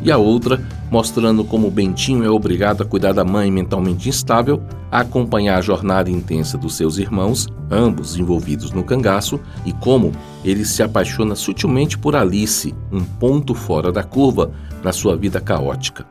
e 0.05 0.11
a 0.11 0.17
outra 0.17 0.61
mostrando 0.91 1.43
como 1.43 1.71
Bentinho 1.71 2.23
é 2.23 2.29
obrigado 2.29 2.83
a 2.83 2.85
cuidar 2.85 3.11
da 3.11 3.25
mãe 3.25 3.51
mentalmente 3.51 4.07
instável, 4.07 4.61
a 4.91 4.99
acompanhar 4.99 5.57
a 5.57 5.61
jornada 5.61 6.09
intensa 6.09 6.57
dos 6.57 6.75
seus 6.75 6.97
irmãos, 6.97 7.47
ambos 7.71 8.15
envolvidos 8.15 8.71
no 8.71 8.83
cangaço, 8.83 9.39
e 9.65 9.73
como 9.73 10.11
ele 10.43 10.63
se 10.63 10.83
apaixona 10.83 11.35
sutilmente 11.35 11.97
por 11.97 12.15
Alice, 12.15 12.73
um 12.91 13.03
ponto 13.03 13.55
fora 13.55 13.91
da 13.91 14.03
curva 14.03 14.51
na 14.83 14.93
sua 14.93 15.17
vida 15.17 15.41
caótica. 15.41 16.05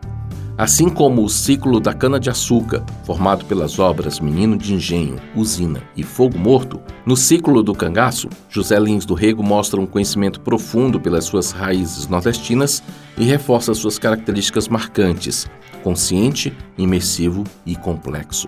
Assim 0.57 0.89
como 0.89 1.25
o 1.25 1.29
ciclo 1.29 1.81
da 1.81 1.93
cana-de-açúcar, 1.93 2.85
formado 3.05 3.45
pelas 3.45 3.81
obras 3.81 4.21
Menino 4.21 4.57
de 4.57 4.73
Engenho, 4.73 5.17
Usina 5.35 5.83
e 5.97 6.05
Fogo 6.05 6.39
Morto, 6.39 6.81
no 7.05 7.17
ciclo 7.17 7.61
do 7.61 7.75
cangaço, 7.75 8.29
José 8.49 8.79
Lins 8.79 9.05
do 9.05 9.15
Rego 9.15 9.43
mostra 9.43 9.81
um 9.81 9.87
conhecimento 9.87 10.41
profundo 10.41 11.01
pelas 11.01 11.25
suas 11.25 11.51
raízes 11.51 12.07
nordestinas 12.07 12.85
e 13.19 13.25
reforça 13.25 13.75
suas 13.75 13.99
características 13.99 14.69
marcantes, 14.69 15.51
consciente, 15.83 16.57
imersivo 16.79 17.43
e 17.67 17.75
complexo. 17.75 18.47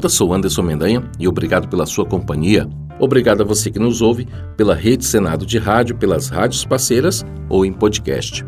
Eu 0.00 0.08
sou 0.08 0.32
Anderson 0.32 0.62
Mendanha 0.62 1.02
e 1.18 1.26
obrigado 1.26 1.66
pela 1.66 1.86
sua 1.86 2.06
companhia 2.06 2.68
Obrigado 2.98 3.42
a 3.42 3.44
você 3.44 3.70
que 3.70 3.78
nos 3.78 4.02
ouve 4.02 4.26
pela 4.56 4.74
Rede 4.74 5.04
Senado 5.04 5.46
de 5.46 5.58
Rádio, 5.58 5.96
pelas 5.96 6.28
rádios 6.28 6.64
parceiras 6.64 7.24
ou 7.48 7.64
em 7.64 7.72
podcast. 7.72 8.44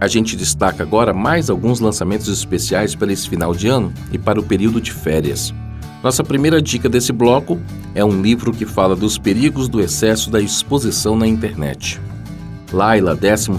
A 0.00 0.06
gente 0.06 0.36
destaca 0.36 0.82
agora 0.82 1.12
mais 1.12 1.50
alguns 1.50 1.80
lançamentos 1.80 2.28
especiais 2.28 2.94
para 2.94 3.12
esse 3.12 3.28
final 3.28 3.54
de 3.54 3.68
ano 3.68 3.92
e 4.12 4.18
para 4.18 4.40
o 4.40 4.42
período 4.42 4.80
de 4.80 4.92
férias. 4.92 5.52
Nossa 6.02 6.24
primeira 6.24 6.62
dica 6.62 6.88
desse 6.88 7.12
bloco 7.12 7.60
é 7.94 8.02
um 8.02 8.22
livro 8.22 8.52
que 8.52 8.64
fala 8.64 8.96
dos 8.96 9.18
perigos 9.18 9.68
do 9.68 9.80
excesso 9.80 10.30
da 10.30 10.40
exposição 10.40 11.16
na 11.16 11.26
internet. 11.26 12.00
Laila, 12.72 13.14
12 13.14 13.50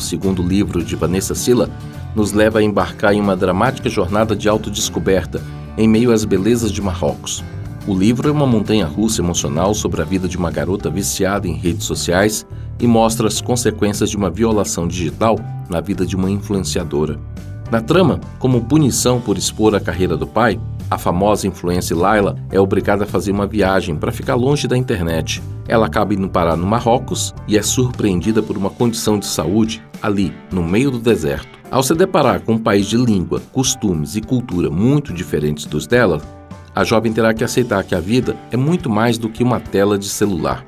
livro 0.48 0.84
de 0.84 0.96
Vanessa 0.96 1.36
Silla, 1.36 1.70
nos 2.16 2.32
leva 2.32 2.60
a 2.60 2.64
embarcar 2.64 3.14
em 3.14 3.22
uma 3.22 3.36
dramática 3.36 3.90
jornada 3.90 4.36
de 4.36 4.50
autodescoberta 4.50 5.42
em 5.78 5.88
meio 5.88 6.12
às 6.12 6.26
belezas 6.26 6.72
de 6.72 6.82
Marrocos. 6.82 7.44
O 7.88 7.96
livro 7.96 8.30
é 8.30 8.32
uma 8.32 8.46
montanha 8.46 8.86
russa 8.86 9.22
emocional 9.22 9.74
sobre 9.74 10.04
a 10.04 10.06
vida 10.06 10.28
de 10.28 10.38
uma 10.38 10.52
garota 10.52 10.88
viciada 10.88 11.48
em 11.48 11.56
redes 11.56 11.86
sociais 11.86 12.46
e 12.80 12.86
mostra 12.86 13.28
as 13.28 13.42
consequências 13.42 14.12
de 14.12 14.18
uma 14.18 14.30
violação 14.30 14.88
digital 14.88 15.36
na 15.68 15.82
vida 15.82 16.06
de 16.06 16.16
uma 16.16 16.30
influenciadora. 16.30 17.20
Na 17.72 17.82
trama, 17.82 18.20
como 18.38 18.66
punição 18.66 19.20
por 19.20 19.36
expor 19.36 19.74
a 19.74 19.80
carreira 19.80 20.16
do 20.16 20.28
pai, 20.28 20.60
a 20.92 20.98
famosa 20.98 21.48
influência 21.48 21.96
Laila 21.96 22.38
é 22.52 22.60
obrigada 22.60 23.06
a 23.06 23.08
fazer 23.08 23.32
uma 23.32 23.48
viagem 23.48 23.96
para 23.96 24.12
ficar 24.12 24.36
longe 24.36 24.68
da 24.68 24.78
internet. 24.78 25.42
Ela 25.68 25.88
acaba 25.88 26.14
indo 26.14 26.30
parar 26.30 26.58
no 26.58 26.68
Marrocos 26.68 27.34
e 27.48 27.58
é 27.58 27.64
surpreendida 27.64 28.44
por 28.44 28.58
uma 28.58 28.70
condição 28.70 29.18
de 29.18 29.26
saúde 29.26 29.82
ali, 30.04 30.32
no 30.52 30.62
meio 30.62 30.92
do 30.92 31.00
deserto. 31.00 31.48
Ao 31.72 31.82
se 31.82 31.96
deparar 31.96 32.42
com 32.42 32.54
um 32.54 32.60
país 32.60 32.86
de 32.86 32.98
língua, 32.98 33.42
costumes 33.52 34.16
e 34.16 34.22
cultura 34.22 34.70
muito 34.70 35.14
diferentes 35.14 35.66
dos 35.66 35.88
dela, 35.88 36.22
a 36.74 36.84
jovem 36.84 37.12
terá 37.12 37.34
que 37.34 37.44
aceitar 37.44 37.84
que 37.84 37.94
a 37.94 38.00
vida 38.00 38.36
é 38.52 38.58
muito 38.58 38.90
mais 38.90 39.18
do 39.18 39.30
que 39.30 39.44
uma 39.44 39.60
tela 39.60 39.98
de 39.98 40.08
celular. 40.08 40.66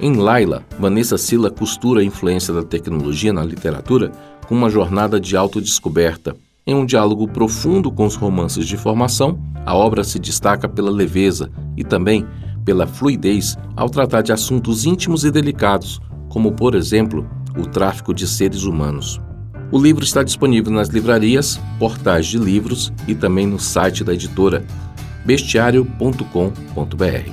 Em 0.00 0.14
Laila, 0.14 0.62
Vanessa 0.78 1.18
Silla 1.18 1.50
costura 1.50 2.00
a 2.00 2.04
influência 2.04 2.54
da 2.54 2.62
tecnologia 2.62 3.32
na 3.32 3.44
literatura 3.44 4.12
com 4.46 4.54
uma 4.54 4.70
jornada 4.70 5.18
de 5.18 5.36
autodescoberta. 5.36 6.36
Em 6.66 6.74
um 6.74 6.86
diálogo 6.86 7.26
profundo 7.26 7.90
com 7.90 8.06
os 8.06 8.14
romances 8.14 8.66
de 8.66 8.76
formação, 8.76 9.38
a 9.64 9.74
obra 9.74 10.04
se 10.04 10.18
destaca 10.18 10.68
pela 10.68 10.90
leveza 10.90 11.50
e 11.76 11.82
também 11.82 12.26
pela 12.64 12.86
fluidez 12.86 13.56
ao 13.74 13.88
tratar 13.88 14.22
de 14.22 14.32
assuntos 14.32 14.84
íntimos 14.84 15.24
e 15.24 15.30
delicados, 15.30 16.00
como, 16.28 16.52
por 16.52 16.74
exemplo, 16.74 17.28
o 17.56 17.66
tráfico 17.66 18.12
de 18.12 18.26
seres 18.26 18.64
humanos. 18.64 19.20
O 19.72 19.78
livro 19.78 20.04
está 20.04 20.22
disponível 20.22 20.72
nas 20.72 20.88
livrarias, 20.88 21.60
portais 21.78 22.26
de 22.26 22.38
livros 22.38 22.92
e 23.06 23.14
também 23.14 23.46
no 23.46 23.58
site 23.58 24.04
da 24.04 24.14
editora 24.14 24.64
bestiário.com.br. 25.28 27.30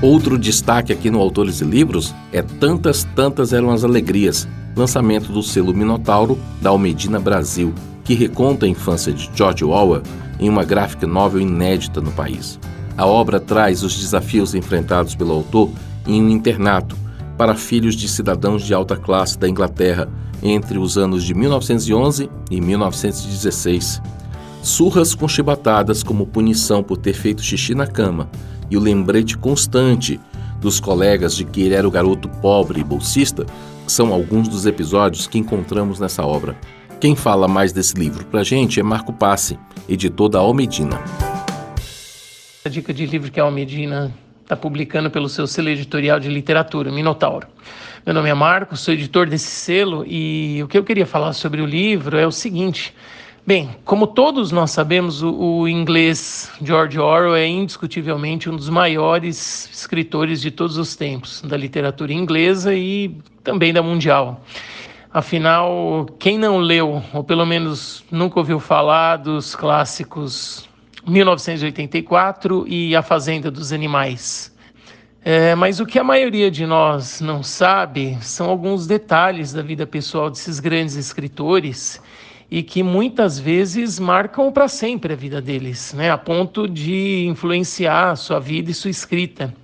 Outro 0.00 0.38
destaque 0.38 0.94
aqui 0.94 1.10
no 1.10 1.20
Autores 1.20 1.60
e 1.60 1.64
Livros 1.64 2.14
é 2.32 2.40
Tantas, 2.40 3.04
Tantas 3.14 3.52
Eram 3.52 3.68
as 3.68 3.84
Alegrias, 3.84 4.48
lançamento 4.74 5.30
do 5.30 5.42
selo 5.42 5.74
Minotauro 5.74 6.38
da 6.62 6.70
Almedina 6.70 7.20
Brasil, 7.20 7.74
que 8.02 8.14
reconta 8.14 8.64
a 8.64 8.68
infância 8.68 9.12
de 9.12 9.30
George 9.34 9.62
Orwell 9.62 10.02
em 10.40 10.48
uma 10.48 10.64
graphic 10.64 11.04
novel 11.04 11.42
inédita 11.42 12.00
no 12.00 12.12
país. 12.12 12.58
A 12.96 13.04
obra 13.04 13.38
traz 13.38 13.82
os 13.82 13.98
desafios 13.98 14.54
enfrentados 14.54 15.14
pelo 15.14 15.34
autor 15.34 15.70
em 16.06 16.22
um 16.22 16.30
internato 16.30 16.96
para 17.36 17.54
filhos 17.54 17.94
de 17.94 18.08
cidadãos 18.08 18.62
de 18.62 18.72
alta 18.72 18.96
classe 18.96 19.38
da 19.38 19.46
Inglaterra 19.46 20.08
entre 20.42 20.78
os 20.78 20.96
anos 20.96 21.24
de 21.24 21.34
1911 21.34 22.30
e 22.50 22.58
1916. 22.58 24.00
Surras 24.64 25.14
com 25.14 25.28
chibatadas 25.28 26.02
como 26.02 26.26
punição 26.26 26.82
por 26.82 26.96
ter 26.96 27.12
feito 27.12 27.42
xixi 27.42 27.74
na 27.74 27.86
cama 27.86 28.30
e 28.70 28.78
o 28.78 28.80
lembrete 28.80 29.36
constante 29.36 30.18
dos 30.58 30.80
colegas 30.80 31.36
de 31.36 31.44
que 31.44 31.60
ele 31.60 31.74
era 31.74 31.86
o 31.86 31.90
garoto 31.90 32.30
pobre 32.40 32.80
e 32.80 32.82
bolsista 32.82 33.44
são 33.86 34.10
alguns 34.10 34.48
dos 34.48 34.64
episódios 34.64 35.26
que 35.26 35.36
encontramos 35.36 36.00
nessa 36.00 36.24
obra. 36.24 36.56
Quem 36.98 37.14
fala 37.14 37.46
mais 37.46 37.74
desse 37.74 37.94
livro 37.94 38.24
pra 38.24 38.42
gente 38.42 38.80
é 38.80 38.82
Marco 38.82 39.12
Passe, 39.12 39.58
editor 39.86 40.30
da 40.30 40.38
Almedina. 40.38 40.98
A 42.64 42.68
dica 42.70 42.94
de 42.94 43.04
livro 43.04 43.30
que 43.30 43.38
a 43.38 43.42
Almedina 43.42 44.14
está 44.40 44.56
publicando 44.56 45.10
pelo 45.10 45.28
seu 45.28 45.46
selo 45.46 45.68
editorial 45.68 46.18
de 46.18 46.30
literatura, 46.30 46.90
Minotauro. 46.90 47.48
Meu 48.06 48.14
nome 48.14 48.30
é 48.30 48.34
Marcos, 48.34 48.80
sou 48.80 48.94
editor 48.94 49.28
desse 49.28 49.50
selo 49.50 50.06
e 50.06 50.62
o 50.62 50.68
que 50.68 50.78
eu 50.78 50.84
queria 50.84 51.04
falar 51.04 51.34
sobre 51.34 51.60
o 51.60 51.66
livro 51.66 52.16
é 52.16 52.26
o 52.26 52.32
seguinte. 52.32 52.94
Bem, 53.46 53.76
como 53.84 54.06
todos 54.06 54.50
nós 54.50 54.70
sabemos, 54.70 55.22
o, 55.22 55.30
o, 55.30 55.68
inglês 55.68 56.50
George 56.62 56.98
Orwell 56.98 57.36
é 57.36 57.46
indiscutivelmente 57.46 58.48
um 58.48 58.56
dos 58.56 58.70
maiores 58.70 59.68
escritores 59.70 60.40
de 60.40 60.50
todos 60.50 60.78
os 60.78 60.96
tempos, 60.96 61.42
da 61.42 61.54
literatura 61.54 62.10
inglesa 62.10 62.72
e 62.74 63.14
também 63.42 63.70
da 63.70 63.82
mundial. 63.82 64.42
Afinal, 65.12 66.06
quem 66.18 66.38
não 66.38 66.56
leu, 66.56 67.02
ou 67.12 67.22
pelo 67.22 67.44
menos 67.44 68.02
nunca 68.10 68.38
ouviu 68.38 68.58
falar 68.58 69.18
dos 69.18 69.54
clássicos 69.54 70.66
1984 71.06 72.64
e 72.66 72.96
A 72.96 73.02
Fazenda 73.02 73.50
dos 73.50 73.74
Animais, 73.74 74.56
é, 75.22 75.54
mas 75.54 75.80
o 75.80 75.86
que 75.86 75.98
a 75.98 76.04
maioria 76.04 76.50
de 76.50 76.64
nós 76.64 77.20
não 77.20 77.42
sabe 77.42 78.16
são 78.22 78.48
alguns 78.48 78.86
detalhes 78.86 79.52
da 79.52 79.60
vida 79.60 79.86
pessoal 79.86 80.30
desses 80.30 80.60
grandes 80.60 80.96
escritores 80.96 82.00
e 82.50 82.62
que 82.62 82.82
muitas 82.82 83.38
vezes 83.38 83.98
marcam 83.98 84.52
para 84.52 84.68
sempre 84.68 85.12
a 85.12 85.16
vida 85.16 85.40
deles, 85.40 85.92
né, 85.94 86.10
a 86.10 86.18
ponto 86.18 86.68
de 86.68 87.26
influenciar 87.26 88.10
a 88.10 88.16
sua 88.16 88.38
vida 88.38 88.70
e 88.70 88.74
sua 88.74 88.90
escrita. 88.90 89.54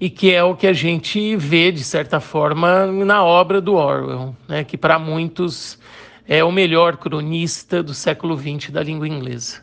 E 0.00 0.10
que 0.10 0.32
é 0.32 0.42
o 0.42 0.54
que 0.54 0.66
a 0.66 0.72
gente 0.72 1.36
vê, 1.36 1.72
de 1.72 1.82
certa 1.82 2.20
forma, 2.20 2.86
na 2.86 3.24
obra 3.24 3.60
do 3.60 3.74
Orwell, 3.74 4.36
né, 4.48 4.62
que 4.64 4.76
para 4.76 4.98
muitos 4.98 5.78
é 6.26 6.42
o 6.42 6.50
melhor 6.50 6.96
cronista 6.96 7.82
do 7.82 7.92
século 7.92 8.36
XX 8.36 8.70
da 8.70 8.82
língua 8.82 9.08
inglesa. 9.08 9.62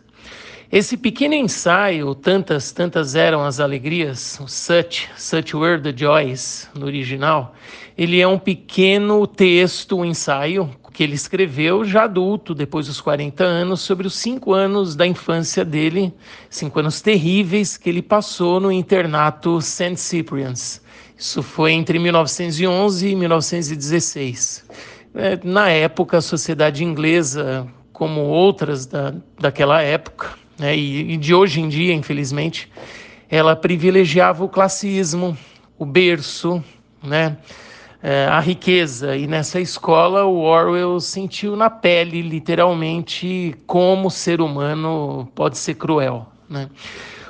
Esse 0.72 0.96
pequeno 0.96 1.34
ensaio, 1.34 2.16
tantas, 2.16 2.72
tantas 2.72 3.14
eram 3.14 3.44
as 3.44 3.60
alegrias, 3.60 4.40
such, 4.48 5.10
such 5.18 5.54
were 5.54 5.82
the 5.82 5.94
joys, 5.94 6.70
no 6.74 6.86
original, 6.86 7.54
ele 7.98 8.22
é 8.22 8.28
um 8.28 8.40
pequeno 8.40 9.28
texto, 9.28 9.98
um 9.98 10.06
ensaio 10.06 10.70
que 10.94 11.04
ele 11.04 11.16
escreveu 11.16 11.86
já 11.86 12.04
adulto, 12.04 12.54
depois 12.54 12.88
dos 12.88 13.00
40 13.00 13.44
anos, 13.44 13.82
sobre 13.82 14.08
os 14.08 14.14
cinco 14.16 14.54
anos 14.54 14.96
da 14.96 15.08
infância 15.08 15.64
dele, 15.64 16.14
cinco 16.50 16.80
anos 16.80 17.02
terríveis 17.02 17.78
que 17.78 17.90
ele 17.90 18.02
passou 18.02 18.60
no 18.60 18.72
internato 18.72 19.62
St. 19.62 19.96
Cyprian's. 19.96 20.82
Isso 21.18 21.42
foi 21.42 21.72
entre 21.72 22.00
1911 22.00 23.08
e 23.08 23.16
1916. 23.16 24.66
É, 25.14 25.40
na 25.44 25.70
época, 25.70 26.18
a 26.18 26.22
sociedade 26.22 26.84
inglesa, 26.84 27.68
como 27.94 28.22
outras 28.22 28.86
da, 28.86 29.14
daquela 29.40 29.82
época, 29.82 30.32
né, 30.58 30.76
e, 30.76 31.14
e 31.14 31.18
de 31.18 31.34
hoje 31.34 31.62
em 31.62 31.70
dia, 31.70 31.94
infelizmente, 31.94 32.70
ela 33.30 33.56
privilegiava 33.56 34.44
o 34.44 34.50
classismo, 34.50 35.38
o 35.78 35.86
berço, 35.86 36.64
né, 37.04 37.38
é, 38.02 38.26
a 38.26 38.40
riqueza. 38.40 39.16
E 39.16 39.28
nessa 39.28 39.60
escola, 39.60 40.26
o 40.26 40.42
Orwell 40.42 41.00
sentiu 41.00 41.56
na 41.56 41.70
pele, 41.70 42.22
literalmente, 42.22 43.56
como 43.68 44.08
o 44.08 44.12
ser 44.12 44.42
humano 44.42 45.30
pode 45.36 45.58
ser 45.58 45.76
cruel. 45.76 46.28
Né? 46.50 46.70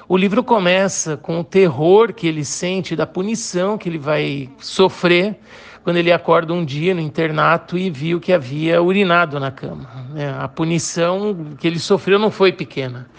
O 0.07 0.17
livro 0.17 0.43
começa 0.43 1.15
com 1.17 1.39
o 1.39 1.43
terror 1.43 2.13
que 2.13 2.27
ele 2.27 2.43
sente 2.43 2.95
da 2.95 3.05
punição 3.05 3.77
que 3.77 3.87
ele 3.87 3.97
vai 3.97 4.49
sofrer 4.59 5.37
quando 5.83 5.97
ele 5.97 6.11
acorda 6.11 6.53
um 6.53 6.63
dia 6.63 6.93
no 6.93 7.01
internato 7.01 7.77
e 7.77 7.89
viu 7.89 8.19
que 8.19 8.31
havia 8.31 8.81
urinado 8.81 9.39
na 9.39 9.51
cama. 9.51 9.89
É, 10.15 10.29
a 10.29 10.47
punição 10.47 11.55
que 11.57 11.67
ele 11.67 11.79
sofreu 11.79 12.19
não 12.19 12.29
foi 12.29 12.51
pequena. 12.51 13.09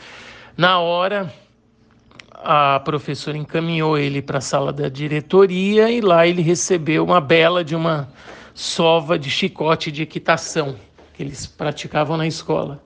Na 0.57 0.79
hora, 0.79 1.33
a 2.45 2.81
professora 2.81 3.37
encaminhou 3.37 3.97
ele 3.99 4.21
para 4.21 4.39
a 4.39 4.41
sala 4.41 4.73
da 4.73 4.89
diretoria 4.89 5.91
e 5.91 6.01
lá 6.01 6.27
ele 6.27 6.43
recebeu 6.43 7.05
uma 7.05 7.21
bela 7.21 7.65
de 7.65 7.75
uma 7.75 8.09
sova 8.55 9.19
de 9.19 9.31
chicote 9.31 9.91
de 9.91 10.03
equitação 10.03 10.77
que 11.15 11.23
eles 11.23 11.47
praticavam 11.47 12.17
na 12.17 12.27
escola. 12.27 12.83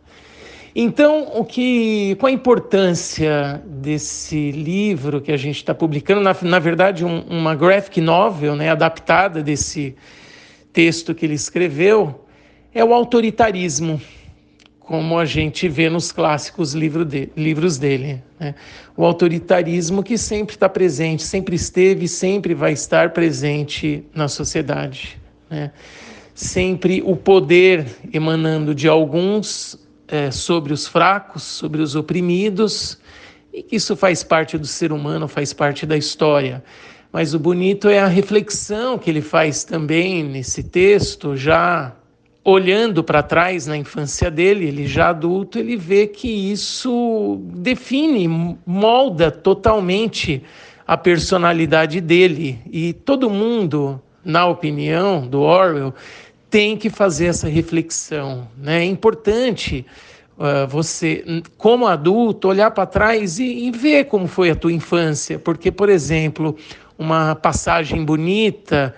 Então, 0.78 1.32
o 1.34 1.42
que, 1.42 2.14
qual 2.20 2.28
a 2.28 2.34
importância 2.34 3.62
desse 3.64 4.50
livro 4.50 5.22
que 5.22 5.32
a 5.32 5.36
gente 5.36 5.56
está 5.56 5.74
publicando? 5.74 6.20
Na, 6.20 6.36
na 6.42 6.58
verdade, 6.58 7.02
um, 7.02 7.20
uma 7.20 7.54
graphic 7.54 7.98
novel, 7.98 8.54
né, 8.54 8.68
adaptada 8.68 9.42
desse 9.42 9.96
texto 10.74 11.14
que 11.14 11.24
ele 11.24 11.32
escreveu, 11.32 12.26
é 12.74 12.84
o 12.84 12.92
autoritarismo, 12.92 13.98
como 14.86 15.18
a 15.18 15.24
gente 15.24 15.68
vê 15.68 15.90
nos 15.90 16.12
clássicos 16.12 16.72
livro 16.72 17.04
de, 17.04 17.28
livros 17.36 17.76
dele. 17.76 18.22
Né? 18.38 18.54
O 18.96 19.04
autoritarismo 19.04 20.00
que 20.00 20.16
sempre 20.16 20.54
está 20.54 20.68
presente, 20.68 21.24
sempre 21.24 21.56
esteve, 21.56 22.06
sempre 22.06 22.54
vai 22.54 22.72
estar 22.72 23.10
presente 23.10 24.04
na 24.14 24.28
sociedade. 24.28 25.20
Né? 25.50 25.72
Sempre 26.32 27.02
o 27.04 27.16
poder 27.16 27.84
emanando 28.12 28.72
de 28.72 28.86
alguns 28.86 29.76
é, 30.06 30.30
sobre 30.30 30.72
os 30.72 30.86
fracos, 30.86 31.42
sobre 31.42 31.82
os 31.82 31.96
oprimidos, 31.96 32.96
e 33.52 33.64
que 33.64 33.74
isso 33.74 33.96
faz 33.96 34.22
parte 34.22 34.56
do 34.56 34.66
ser 34.68 34.92
humano, 34.92 35.26
faz 35.26 35.52
parte 35.52 35.84
da 35.84 35.96
história. 35.96 36.62
Mas 37.10 37.34
o 37.34 37.40
bonito 37.40 37.88
é 37.88 37.98
a 37.98 38.06
reflexão 38.06 38.98
que 38.98 39.10
ele 39.10 39.22
faz 39.22 39.64
também 39.64 40.22
nesse 40.22 40.62
texto, 40.62 41.36
já 41.36 41.92
olhando 42.46 43.02
para 43.02 43.24
trás 43.24 43.66
na 43.66 43.76
infância 43.76 44.30
dele, 44.30 44.66
ele 44.66 44.86
já 44.86 45.08
adulto, 45.08 45.58
ele 45.58 45.76
vê 45.76 46.06
que 46.06 46.28
isso 46.28 47.40
define, 47.54 48.56
molda 48.64 49.32
totalmente 49.32 50.44
a 50.86 50.96
personalidade 50.96 52.00
dele. 52.00 52.60
E 52.70 52.92
todo 52.92 53.28
mundo, 53.28 54.00
na 54.24 54.46
opinião 54.46 55.26
do 55.26 55.40
Orwell, 55.40 55.92
tem 56.48 56.76
que 56.76 56.88
fazer 56.88 57.26
essa 57.26 57.48
reflexão. 57.48 58.46
Né? 58.56 58.82
É 58.82 58.84
importante 58.84 59.84
uh, 60.38 60.68
você, 60.68 61.42
como 61.58 61.84
adulto, 61.88 62.46
olhar 62.46 62.70
para 62.70 62.86
trás 62.86 63.40
e, 63.40 63.66
e 63.66 63.72
ver 63.72 64.04
como 64.04 64.28
foi 64.28 64.50
a 64.50 64.54
tua 64.54 64.72
infância, 64.72 65.36
porque, 65.36 65.72
por 65.72 65.88
exemplo, 65.88 66.56
uma 66.96 67.34
passagem 67.34 68.04
bonita 68.04 68.94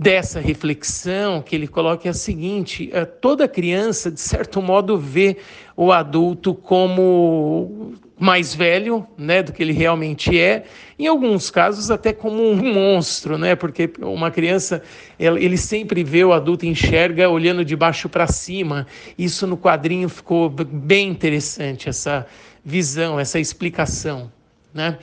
dessa 0.00 0.40
reflexão 0.40 1.42
que 1.42 1.54
ele 1.54 1.68
coloca 1.68 2.08
é 2.08 2.10
a 2.10 2.14
seguinte: 2.14 2.90
uh, 2.94 3.04
toda 3.20 3.46
criança, 3.46 4.10
de 4.10 4.18
certo 4.18 4.62
modo, 4.62 4.96
vê 4.96 5.36
o 5.76 5.92
adulto 5.92 6.54
como 6.54 7.92
mais 8.18 8.54
velho, 8.54 9.06
né, 9.16 9.42
do 9.42 9.52
que 9.52 9.62
ele 9.62 9.72
realmente 9.72 10.38
é, 10.38 10.64
em 10.98 11.06
alguns 11.06 11.50
casos 11.50 11.90
até 11.90 12.12
como 12.12 12.42
um 12.42 12.56
monstro, 12.56 13.38
né, 13.38 13.54
porque 13.54 13.90
uma 14.00 14.30
criança 14.30 14.82
ele 15.18 15.56
sempre 15.56 16.04
vê 16.04 16.22
o 16.22 16.32
adulto 16.32 16.66
enxerga 16.66 17.30
olhando 17.30 17.64
de 17.64 17.74
baixo 17.74 18.08
para 18.08 18.26
cima. 18.26 18.86
Isso 19.18 19.46
no 19.46 19.56
quadrinho 19.56 20.08
ficou 20.08 20.48
bem 20.50 21.08
interessante 21.08 21.88
essa 21.88 22.26
visão, 22.64 23.18
essa 23.20 23.38
explicação, 23.38 24.30
né? 24.72 24.98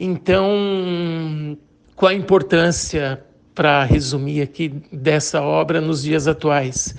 Então, 0.00 1.56
qual 1.94 2.10
a 2.10 2.14
importância 2.14 3.22
para 3.54 3.84
resumir 3.84 4.42
aqui 4.42 4.74
dessa 4.92 5.42
obra 5.42 5.80
nos 5.80 6.02
dias 6.02 6.26
atuais? 6.26 6.94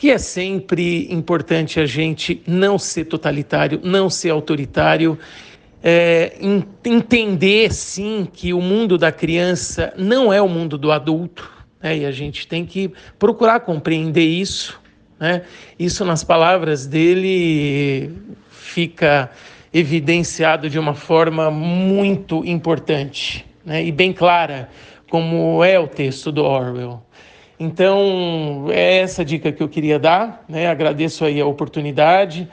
que 0.00 0.10
é 0.10 0.16
sempre 0.16 1.12
importante 1.12 1.78
a 1.78 1.84
gente 1.84 2.42
não 2.46 2.78
ser 2.78 3.04
totalitário, 3.04 3.82
não 3.84 4.08
ser 4.08 4.30
autoritário, 4.30 5.18
é, 5.82 6.38
entender 6.82 7.70
sim 7.70 8.26
que 8.32 8.54
o 8.54 8.62
mundo 8.62 8.96
da 8.96 9.12
criança 9.12 9.92
não 9.98 10.32
é 10.32 10.40
o 10.40 10.48
mundo 10.48 10.78
do 10.78 10.90
adulto, 10.90 11.52
né? 11.82 11.98
e 11.98 12.06
a 12.06 12.10
gente 12.10 12.48
tem 12.48 12.64
que 12.64 12.90
procurar 13.18 13.60
compreender 13.60 14.24
isso. 14.24 14.80
Né? 15.18 15.42
Isso, 15.78 16.02
nas 16.02 16.24
palavras 16.24 16.86
dele, 16.86 18.10
fica 18.50 19.30
evidenciado 19.70 20.70
de 20.70 20.78
uma 20.78 20.94
forma 20.94 21.50
muito 21.50 22.42
importante 22.42 23.44
né? 23.66 23.84
e 23.84 23.92
bem 23.92 24.14
clara, 24.14 24.70
como 25.10 25.62
é 25.62 25.78
o 25.78 25.86
texto 25.86 26.32
do 26.32 26.44
Orwell. 26.44 27.02
Então, 27.58 28.68
é 28.70 28.98
essa 28.98 29.22
dica 29.22 29.52
que 29.52 29.62
eu 29.62 29.68
queria 29.68 29.98
dar. 29.98 30.44
Né? 30.48 30.66
Agradeço 30.68 31.24
aí 31.26 31.38
a 31.38 31.44
oportunidade 31.44 32.48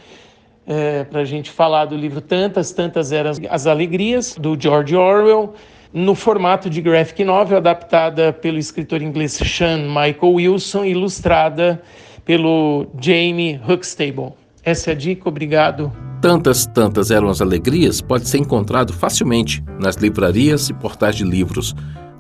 é, 0.66 1.06
para 1.06 1.22
a 1.22 1.24
gente 1.24 1.50
falar 1.50 1.86
do 1.86 1.96
livro 1.96 2.20
Tantas, 2.20 2.74
Tantas 2.74 3.14
Eram 3.14 3.32
as 3.50 3.68
Alegrias, 3.68 4.36
do 4.38 4.60
George 4.60 4.96
Orwell, 4.96 5.54
no 5.94 6.14
formato 6.14 6.70
de 6.70 6.82
graphic 6.82 7.24
novel, 7.24 7.58
adaptada 7.58 8.34
pelo 8.34 8.58
escritor 8.58 9.02
inglês 9.02 9.34
Sean 9.34 9.88
Michael 9.88 10.34
Wilson, 10.34 10.84
ilustrada 10.84 11.82
pelo 12.26 12.88
Jamie 13.00 13.62
Huxtable. 13.66 14.34
Essa 14.62 14.92
é 14.92 14.94
a 14.94 14.98
dica, 14.98 15.30
obrigado. 15.30 15.90
Tantas, 16.22 16.66
tantas 16.66 17.12
eram 17.12 17.30
as 17.30 17.40
alegrias 17.40 18.02
pode 18.02 18.28
ser 18.28 18.40
encontrado 18.40 18.92
facilmente 18.92 19.64
nas 19.80 19.96
livrarias 19.96 20.70
e 20.70 20.74
portais 20.74 21.16
de 21.16 21.24
livros 21.24 21.74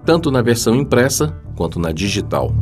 tanto 0.08 0.32
na 0.32 0.42
versão 0.42 0.74
impressa 0.74 1.36
quanto 1.54 1.82
na 1.82 1.92
digital. 1.92 2.56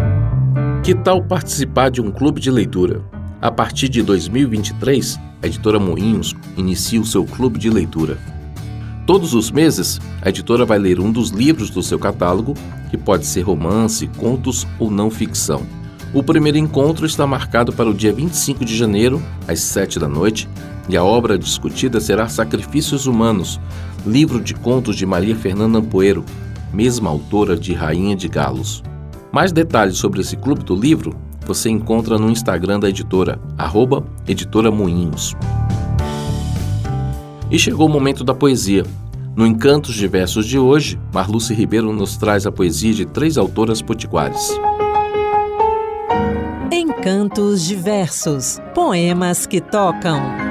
Que 0.83 0.95
tal 0.95 1.21
participar 1.21 1.91
de 1.91 2.01
um 2.01 2.09
clube 2.09 2.41
de 2.41 2.49
leitura? 2.49 3.03
A 3.39 3.51
partir 3.51 3.87
de 3.87 4.01
2023, 4.01 5.19
a 5.43 5.45
editora 5.45 5.79
Moinhos 5.79 6.33
inicia 6.57 6.99
o 6.99 7.05
seu 7.05 7.23
clube 7.23 7.59
de 7.59 7.69
leitura. 7.69 8.17
Todos 9.05 9.35
os 9.35 9.51
meses, 9.51 10.01
a 10.23 10.29
editora 10.29 10.65
vai 10.65 10.79
ler 10.79 10.99
um 10.99 11.11
dos 11.11 11.29
livros 11.29 11.69
do 11.69 11.83
seu 11.83 11.99
catálogo, 11.99 12.55
que 12.89 12.97
pode 12.97 13.27
ser 13.27 13.41
romance, 13.41 14.07
contos 14.17 14.65
ou 14.79 14.89
não 14.89 15.11
ficção. 15.11 15.61
O 16.15 16.23
primeiro 16.23 16.57
encontro 16.57 17.05
está 17.05 17.27
marcado 17.27 17.71
para 17.71 17.87
o 17.87 17.93
dia 17.93 18.11
25 18.11 18.65
de 18.65 18.75
janeiro, 18.75 19.21
às 19.47 19.59
7 19.59 19.99
da 19.99 20.07
noite, 20.07 20.49
e 20.89 20.97
a 20.97 21.03
obra 21.03 21.37
discutida 21.37 22.01
será 22.01 22.27
Sacrifícios 22.27 23.05
Humanos, 23.05 23.59
livro 24.03 24.41
de 24.41 24.55
contos 24.55 24.95
de 24.95 25.05
Maria 25.05 25.35
Fernanda 25.35 25.77
Ampoeiro, 25.77 26.25
mesma 26.73 27.09
autora 27.09 27.55
de 27.57 27.73
Rainha 27.73 28.15
de 28.15 28.27
Galos. 28.27 28.83
Mais 29.31 29.51
detalhes 29.51 29.97
sobre 29.97 30.21
esse 30.21 30.35
clube 30.35 30.63
do 30.63 30.75
livro 30.75 31.15
você 31.45 31.69
encontra 31.69 32.17
no 32.17 32.29
Instagram 32.29 32.79
da 32.79 32.89
editora, 32.89 33.39
arroba 33.57 34.03
Editora 34.27 34.71
Moinhos. 34.71 35.35
E 37.51 37.59
chegou 37.59 37.87
o 37.87 37.89
momento 37.89 38.23
da 38.23 38.33
poesia. 38.33 38.83
No 39.35 39.45
Encantos 39.45 39.93
de 39.93 40.07
Versos 40.07 40.47
de 40.47 40.57
hoje, 40.57 40.99
Marluce 41.13 41.53
Ribeiro 41.53 41.93
nos 41.93 42.17
traz 42.17 42.47
a 42.47 42.51
poesia 42.51 42.93
de 42.93 43.05
três 43.05 43.37
autoras 43.37 43.81
potiguares. 43.81 44.59
Encantos 46.71 47.63
de 47.63 47.75
Versos 47.75 48.59
Poemas 48.73 49.45
que 49.45 49.61
tocam. 49.61 50.44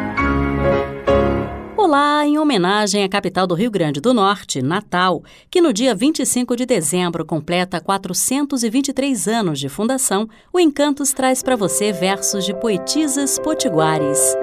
Olá, 1.84 2.26
em 2.26 2.38
homenagem 2.38 3.04
à 3.04 3.08
capital 3.10 3.46
do 3.46 3.54
Rio 3.54 3.70
Grande 3.70 4.00
do 4.00 4.14
Norte, 4.14 4.62
Natal, 4.62 5.22
que 5.50 5.60
no 5.60 5.70
dia 5.70 5.94
25 5.94 6.56
de 6.56 6.64
dezembro 6.64 7.26
completa 7.26 7.78
423 7.78 9.28
anos 9.28 9.60
de 9.60 9.68
fundação, 9.68 10.26
o 10.50 10.58
Encantos 10.58 11.12
traz 11.12 11.42
para 11.42 11.56
você 11.56 11.92
versos 11.92 12.46
de 12.46 12.54
poetisas 12.54 13.38
potiguares. 13.38 14.34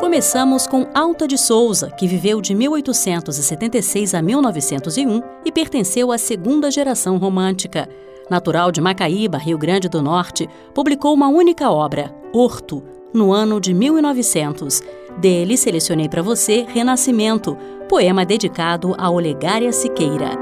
Começamos 0.00 0.66
com 0.66 0.88
Alta 0.92 1.28
de 1.28 1.38
Souza, 1.38 1.92
que 1.92 2.08
viveu 2.08 2.40
de 2.40 2.52
1876 2.52 4.12
a 4.12 4.20
1901 4.20 5.22
e 5.44 5.52
pertenceu 5.52 6.10
à 6.10 6.18
segunda 6.18 6.68
geração 6.68 7.16
romântica. 7.16 7.88
Natural 8.28 8.72
de 8.72 8.80
Macaíba, 8.80 9.38
Rio 9.38 9.56
Grande 9.56 9.88
do 9.88 10.02
Norte, 10.02 10.48
publicou 10.74 11.14
uma 11.14 11.28
única 11.28 11.70
obra, 11.70 12.12
Horto, 12.32 12.82
no 13.14 13.32
ano 13.32 13.60
de 13.60 13.72
1900 13.72 14.82
dele, 15.18 15.56
selecionei 15.56 16.08
para 16.08 16.22
você 16.22 16.66
Renascimento, 16.68 17.56
poema 17.88 18.24
dedicado 18.24 18.94
a 18.98 19.10
Olegária 19.10 19.72
Siqueira. 19.72 20.38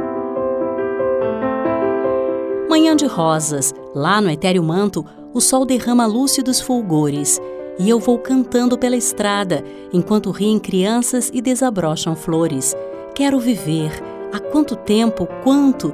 Manhã 2.69 2.97
de 2.97 3.07
rosas, 3.07 3.75
lá 3.95 4.21
no 4.21 4.31
etéreo 4.31 4.63
manto, 4.63 5.05
o 5.35 5.41
sol 5.41 5.65
derrama 5.65 6.07
lúcidos 6.07 6.61
fulgores, 6.61 7.41
e 7.79 7.89
eu 7.89 7.99
vou 7.99 8.19
cantando 8.19 8.79
pela 8.79 8.97
estrada, 8.97 9.65
enquanto 9.93 10.31
riem 10.31 10.59
crianças 10.59 11.31
e 11.33 11.41
desabrocham 11.41 12.15
flores. 12.15 12.75
Quero 13.15 13.39
viver, 13.39 13.91
há 14.33 14.39
quanto 14.39 14.77
tempo, 14.77 15.27
quanto! 15.43 15.93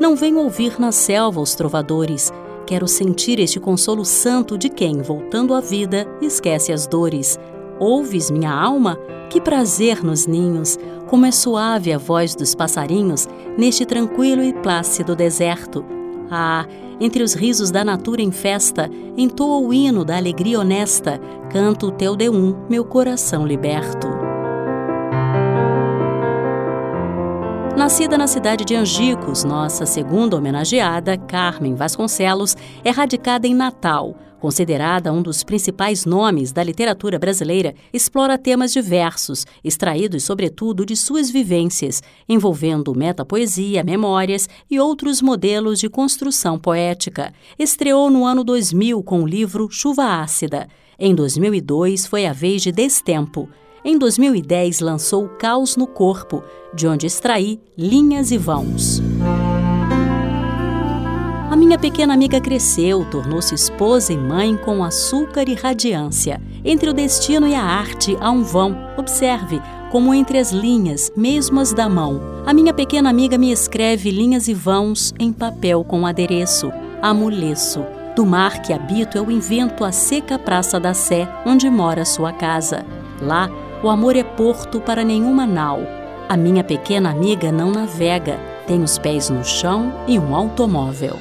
Não 0.00 0.16
venho 0.16 0.38
ouvir 0.38 0.80
na 0.80 0.92
selva 0.92 1.40
os 1.40 1.54
trovadores. 1.54 2.32
Quero 2.66 2.86
sentir 2.88 3.38
este 3.38 3.60
consolo 3.60 4.04
santo 4.04 4.56
de 4.56 4.68
quem, 4.68 5.02
voltando 5.02 5.52
à 5.52 5.60
vida, 5.60 6.06
esquece 6.22 6.72
as 6.72 6.86
dores. 6.86 7.38
Ouves, 7.80 8.30
minha 8.30 8.52
alma? 8.52 8.98
Que 9.30 9.40
prazer 9.40 10.04
nos 10.04 10.26
ninhos! 10.26 10.78
Como 11.08 11.24
é 11.24 11.32
suave 11.32 11.92
a 11.92 11.98
voz 11.98 12.34
dos 12.34 12.54
passarinhos 12.54 13.26
neste 13.56 13.86
tranquilo 13.86 14.44
e 14.44 14.52
plácido 14.52 15.16
deserto. 15.16 15.82
Ah, 16.30 16.66
entre 17.00 17.22
os 17.22 17.32
risos 17.32 17.70
da 17.70 17.82
natura 17.82 18.20
em 18.20 18.30
festa, 18.30 18.88
entoa 19.16 19.66
o 19.66 19.72
hino 19.72 20.04
da 20.04 20.18
alegria 20.18 20.60
honesta, 20.60 21.18
canto 21.50 21.86
o 21.86 21.90
teu 21.90 22.14
deum, 22.14 22.54
meu 22.68 22.84
coração 22.84 23.46
liberto. 23.46 24.06
Nascida 27.76 28.18
na 28.18 28.26
cidade 28.26 28.62
de 28.62 28.76
Angicos, 28.76 29.42
nossa 29.42 29.86
segunda 29.86 30.36
homenageada, 30.36 31.16
Carmen 31.16 31.74
Vasconcelos, 31.74 32.54
é 32.84 32.90
radicada 32.90 33.46
em 33.46 33.54
Natal 33.54 34.14
Considerada 34.40 35.12
um 35.12 35.20
dos 35.20 35.44
principais 35.44 36.06
nomes 36.06 36.50
da 36.50 36.64
literatura 36.64 37.18
brasileira, 37.18 37.74
explora 37.92 38.38
temas 38.38 38.72
diversos, 38.72 39.46
extraídos 39.62 40.24
sobretudo 40.24 40.86
de 40.86 40.96
suas 40.96 41.30
vivências, 41.30 42.02
envolvendo 42.26 42.94
metapoesia, 42.94 43.84
memórias 43.84 44.48
e 44.70 44.80
outros 44.80 45.20
modelos 45.20 45.78
de 45.78 45.90
construção 45.90 46.58
poética. 46.58 47.34
Estreou 47.58 48.10
no 48.10 48.24
ano 48.24 48.42
2000 48.42 49.02
com 49.02 49.22
o 49.22 49.26
livro 49.26 49.68
Chuva 49.70 50.22
Ácida. 50.22 50.68
Em 50.98 51.14
2002 51.14 52.06
foi 52.06 52.24
a 52.24 52.32
vez 52.32 52.62
de 52.62 52.72
Destempo. 52.72 53.46
Em 53.84 53.98
2010 53.98 54.80
lançou 54.80 55.28
Caos 55.28 55.76
no 55.76 55.86
Corpo, 55.86 56.42
de 56.74 56.86
onde 56.86 57.06
extraí 57.06 57.60
Linhas 57.76 58.30
e 58.30 58.38
Vãos. 58.38 59.02
Minha 61.70 61.78
pequena 61.78 62.12
amiga 62.12 62.40
cresceu, 62.40 63.04
tornou-se 63.04 63.54
esposa 63.54 64.12
e 64.12 64.18
mãe 64.18 64.56
com 64.56 64.82
açúcar 64.82 65.48
e 65.48 65.54
radiância. 65.54 66.42
Entre 66.64 66.90
o 66.90 66.92
destino 66.92 67.46
e 67.46 67.54
a 67.54 67.62
arte 67.62 68.18
há 68.20 68.28
um 68.28 68.42
vão. 68.42 68.76
Observe 68.96 69.62
como 69.88 70.12
entre 70.12 70.38
as 70.38 70.50
linhas, 70.50 71.12
mesmo 71.16 71.60
as 71.60 71.72
da 71.72 71.88
mão. 71.88 72.20
A 72.44 72.52
minha 72.52 72.74
pequena 72.74 73.08
amiga 73.08 73.38
me 73.38 73.52
escreve 73.52 74.10
linhas 74.10 74.48
e 74.48 74.52
vãos 74.52 75.14
em 75.16 75.32
papel 75.32 75.84
com 75.84 76.04
adereço. 76.04 76.72
Amuleço. 77.00 77.86
Do 78.16 78.26
mar 78.26 78.62
que 78.62 78.72
habito 78.72 79.16
eu 79.16 79.30
invento 79.30 79.84
a 79.84 79.92
seca 79.92 80.40
praça 80.40 80.80
da 80.80 80.92
Sé, 80.92 81.28
onde 81.46 81.70
mora 81.70 82.04
sua 82.04 82.32
casa. 82.32 82.84
Lá, 83.22 83.48
o 83.80 83.88
amor 83.88 84.16
é 84.16 84.24
porto 84.24 84.80
para 84.80 85.04
nenhuma 85.04 85.46
nau. 85.46 85.99
A 86.30 86.36
minha 86.36 86.62
pequena 86.62 87.10
amiga 87.10 87.50
não 87.50 87.72
navega, 87.72 88.38
tem 88.64 88.84
os 88.84 88.96
pés 88.96 89.28
no 89.28 89.44
chão 89.44 89.92
e 90.06 90.16
um 90.16 90.32
automóvel. 90.32 91.16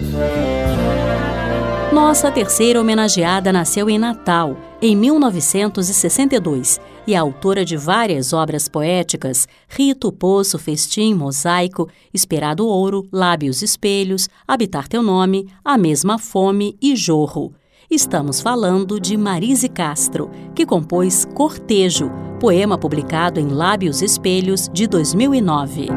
Nossa 1.91 2.31
terceira 2.31 2.79
homenageada 2.79 3.51
nasceu 3.51 3.89
em 3.89 3.97
Natal, 3.97 4.55
em 4.79 4.95
1962, 4.95 6.79
e 7.07 7.15
é 7.15 7.17
autora 7.17 7.65
de 7.65 7.75
várias 7.75 8.33
obras 8.33 8.67
poéticas: 8.67 9.47
Rito, 9.67 10.11
Poço, 10.11 10.59
Festim, 10.59 11.15
Mosaico, 11.15 11.89
Esperado 12.13 12.67
Ouro, 12.67 13.07
Lábios 13.11 13.63
Espelhos, 13.63 14.29
Habitar 14.47 14.87
Teu 14.87 15.01
Nome, 15.01 15.51
A 15.65 15.75
Mesma 15.75 16.19
Fome 16.19 16.77
e 16.79 16.95
Jorro. 16.95 17.55
Estamos 17.91 18.39
falando 18.39 18.99
de 18.99 19.17
Marise 19.17 19.67
Castro, 19.67 20.29
que 20.53 20.63
compôs 20.63 21.25
Cortejo, 21.25 22.11
poema 22.39 22.77
publicado 22.77 23.39
em 23.39 23.47
Lábios 23.47 24.03
Espelhos 24.03 24.69
de 24.71 24.85
2009. 24.85 25.87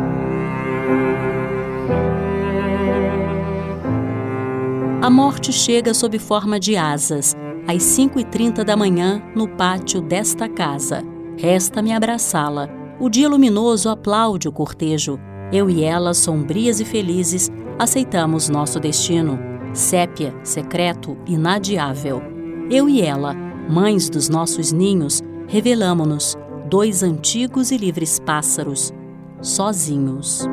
A 5.02 5.10
morte 5.10 5.52
chega 5.52 5.92
sob 5.92 6.18
forma 6.18 6.58
de 6.58 6.78
asas, 6.78 7.36
às 7.68 7.82
5h30 7.82 8.64
da 8.64 8.74
manhã, 8.74 9.22
no 9.36 9.46
pátio 9.46 10.00
desta 10.00 10.48
casa. 10.48 11.02
Resta-me 11.36 11.92
abraçá-la. 11.92 12.70
O 12.98 13.10
dia 13.10 13.28
luminoso 13.28 13.90
aplaude 13.90 14.48
o 14.48 14.52
cortejo. 14.52 15.20
Eu 15.52 15.68
e 15.68 15.84
ela, 15.84 16.14
sombrias 16.14 16.80
e 16.80 16.86
felizes, 16.86 17.50
aceitamos 17.78 18.48
nosso 18.48 18.80
destino 18.80 19.51
sépia, 19.72 20.34
secreto, 20.42 21.16
inadiável. 21.26 22.22
Eu 22.70 22.88
e 22.88 23.00
ela, 23.00 23.34
mães 23.68 24.08
dos 24.08 24.28
nossos 24.28 24.72
ninhos, 24.72 25.22
revelamo-nos, 25.46 26.36
dois 26.68 27.02
antigos 27.02 27.70
e 27.70 27.76
livres 27.76 28.18
pássaros, 28.18 28.92
sozinhos. 29.40 30.46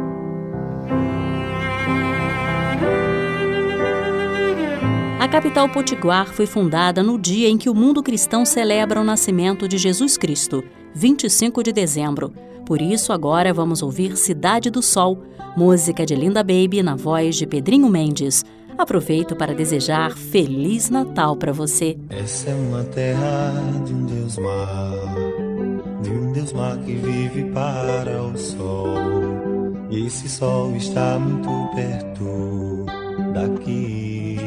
A 5.19 5.27
capital 5.27 5.67
potiguar 5.69 6.27
foi 6.33 6.45
fundada 6.45 7.03
no 7.03 7.19
dia 7.19 7.49
em 7.49 7.57
que 7.57 7.69
o 7.69 7.75
mundo 7.75 8.01
cristão 8.01 8.45
celebra 8.45 9.01
o 9.01 9.03
nascimento 9.03 9.67
de 9.67 9.77
Jesus 9.77 10.17
Cristo, 10.17 10.63
25 10.93 11.61
de 11.61 11.73
dezembro. 11.73 12.33
Por 12.65 12.81
isso, 12.81 13.11
agora 13.11 13.53
vamos 13.53 13.81
ouvir 13.81 14.15
Cidade 14.15 14.69
do 14.69 14.81
Sol, 14.81 15.21
música 15.57 16.05
de 16.05 16.15
Linda 16.15 16.41
Baby 16.41 16.81
na 16.81 16.95
voz 16.95 17.35
de 17.35 17.45
Pedrinho 17.45 17.89
Mendes. 17.89 18.45
Aproveito 18.79 19.35
para 19.35 19.53
desejar 19.53 20.17
Feliz 20.17 20.89
Natal 20.89 21.35
para 21.35 21.51
você. 21.51 21.97
Essa 22.09 22.49
é 22.49 22.53
uma 22.53 22.81
terra 22.85 23.51
de 23.85 23.93
um 23.93 24.05
Deus 24.05 24.37
mar, 24.37 24.95
de 26.01 26.09
um 26.09 26.31
Deus 26.31 26.53
mar 26.53 26.77
que 26.77 26.93
vive 26.93 27.43
para 27.51 28.23
o 28.23 28.37
sol. 28.37 28.95
E 29.89 30.05
esse 30.05 30.29
sol 30.29 30.73
está 30.77 31.19
muito 31.19 31.75
perto 31.75 32.85
daqui. 33.33 34.37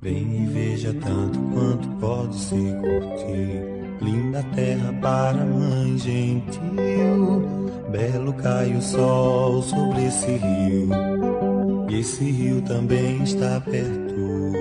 Vem 0.00 0.44
e 0.44 0.46
veja 0.46 0.94
tanto 0.94 1.40
quanto 1.52 1.88
pode 1.98 2.36
se 2.36 2.54
curtir. 2.54 3.64
Linda 4.00 4.44
terra 4.54 4.92
para 5.02 5.44
mãe 5.44 5.98
gentil. 5.98 7.42
Belo 7.90 8.32
cai 8.34 8.72
o 8.76 8.80
sol 8.80 9.60
sobre 9.60 10.06
esse 10.06 10.36
rio 10.36 11.41
esse 11.98 12.24
rio 12.24 12.62
também 12.62 13.22
está 13.22 13.60
perto 13.60 14.52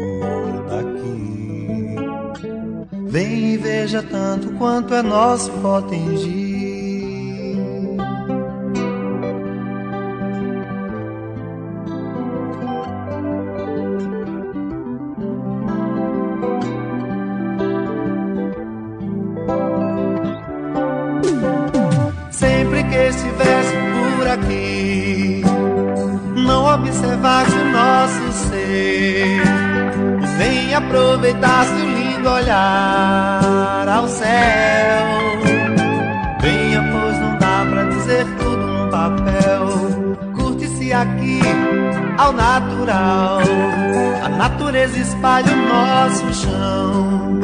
daqui. 0.69 1.11
Vem 3.09 3.53
e 3.53 3.57
veja 3.57 4.03
tanto 4.03 4.51
quanto 4.53 4.93
é 4.93 5.01
nosso 5.01 5.51
Potengi. 5.61 6.50
Espalha 45.21 45.53
o 45.53 45.57
nosso 45.69 46.33
chão. 46.33 47.39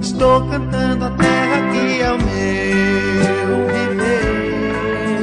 Estou 0.00 0.40
cantando 0.48 1.04
a 1.04 1.10
terra 1.10 1.70
que 1.70 2.00
é 2.00 2.10
o 2.10 2.18
meu 2.18 3.68
viver. 3.72 5.20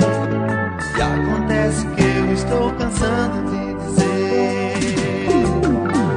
E 0.98 1.02
acontece 1.02 1.86
que 1.88 2.34
estou 2.34 2.72
cansando 2.72 3.52
de 3.52 3.74
dizer 3.84 4.74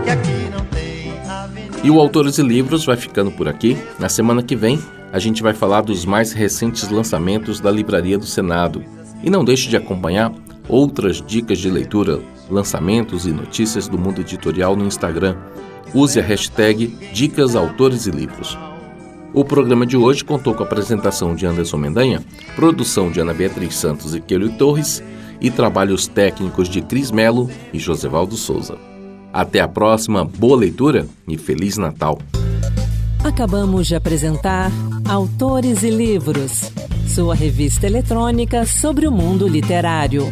que 0.04 0.10
aqui 0.10 0.48
não 0.52 0.64
tem 0.66 1.12
avenida. 1.28 1.80
E 1.82 1.90
o 1.90 1.98
Autores 1.98 2.38
e 2.38 2.42
Livros 2.42 2.84
vai 2.86 2.96
ficando 2.96 3.32
por 3.32 3.48
aqui. 3.48 3.76
Na 3.98 4.08
semana 4.08 4.44
que 4.44 4.54
vem, 4.54 4.80
a 5.12 5.18
gente 5.18 5.42
vai 5.42 5.54
falar 5.54 5.80
dos 5.80 6.04
mais 6.04 6.32
recentes 6.32 6.88
lançamentos 6.88 7.58
da 7.58 7.72
Livraria 7.72 8.16
do 8.16 8.26
Senado. 8.26 8.84
E 9.24 9.28
não 9.28 9.44
deixe 9.44 9.68
de 9.68 9.76
acompanhar 9.76 10.32
outras 10.68 11.20
dicas 11.20 11.58
de 11.58 11.68
leitura, 11.68 12.20
lançamentos 12.50 13.26
e 13.26 13.32
notícias 13.32 13.88
do 13.88 13.98
mundo 13.98 14.20
editorial 14.20 14.76
no 14.76 14.86
Instagram. 14.86 15.36
Use 15.94 16.18
a 16.18 16.22
hashtag 16.22 16.86
Dicas 17.12 17.56
Autores 17.56 18.06
e 18.06 18.10
Livros. 18.10 18.58
O 19.32 19.44
programa 19.44 19.84
de 19.84 19.96
hoje 19.96 20.24
contou 20.24 20.54
com 20.54 20.62
a 20.62 20.66
apresentação 20.66 21.34
de 21.34 21.46
Anderson 21.46 21.76
Mendanha, 21.76 22.22
produção 22.56 23.10
de 23.10 23.20
Ana 23.20 23.34
Beatriz 23.34 23.76
Santos 23.76 24.14
e 24.14 24.20
Kelly 24.20 24.50
Torres 24.50 25.02
e 25.40 25.50
trabalhos 25.50 26.06
técnicos 26.06 26.68
de 26.68 26.80
Cris 26.82 27.10
Melo 27.10 27.50
e 27.72 27.78
Josevaldo 27.78 28.36
Souza. 28.36 28.76
Até 29.32 29.60
a 29.60 29.68
próxima, 29.68 30.24
boa 30.24 30.56
leitura 30.56 31.06
e 31.26 31.36
Feliz 31.36 31.76
Natal! 31.76 32.18
Acabamos 33.22 33.86
de 33.86 33.94
apresentar 33.94 34.70
Autores 35.06 35.82
e 35.82 35.90
Livros, 35.90 36.72
sua 37.06 37.34
revista 37.34 37.86
eletrônica 37.86 38.64
sobre 38.64 39.06
o 39.06 39.12
mundo 39.12 39.46
literário. 39.46 40.30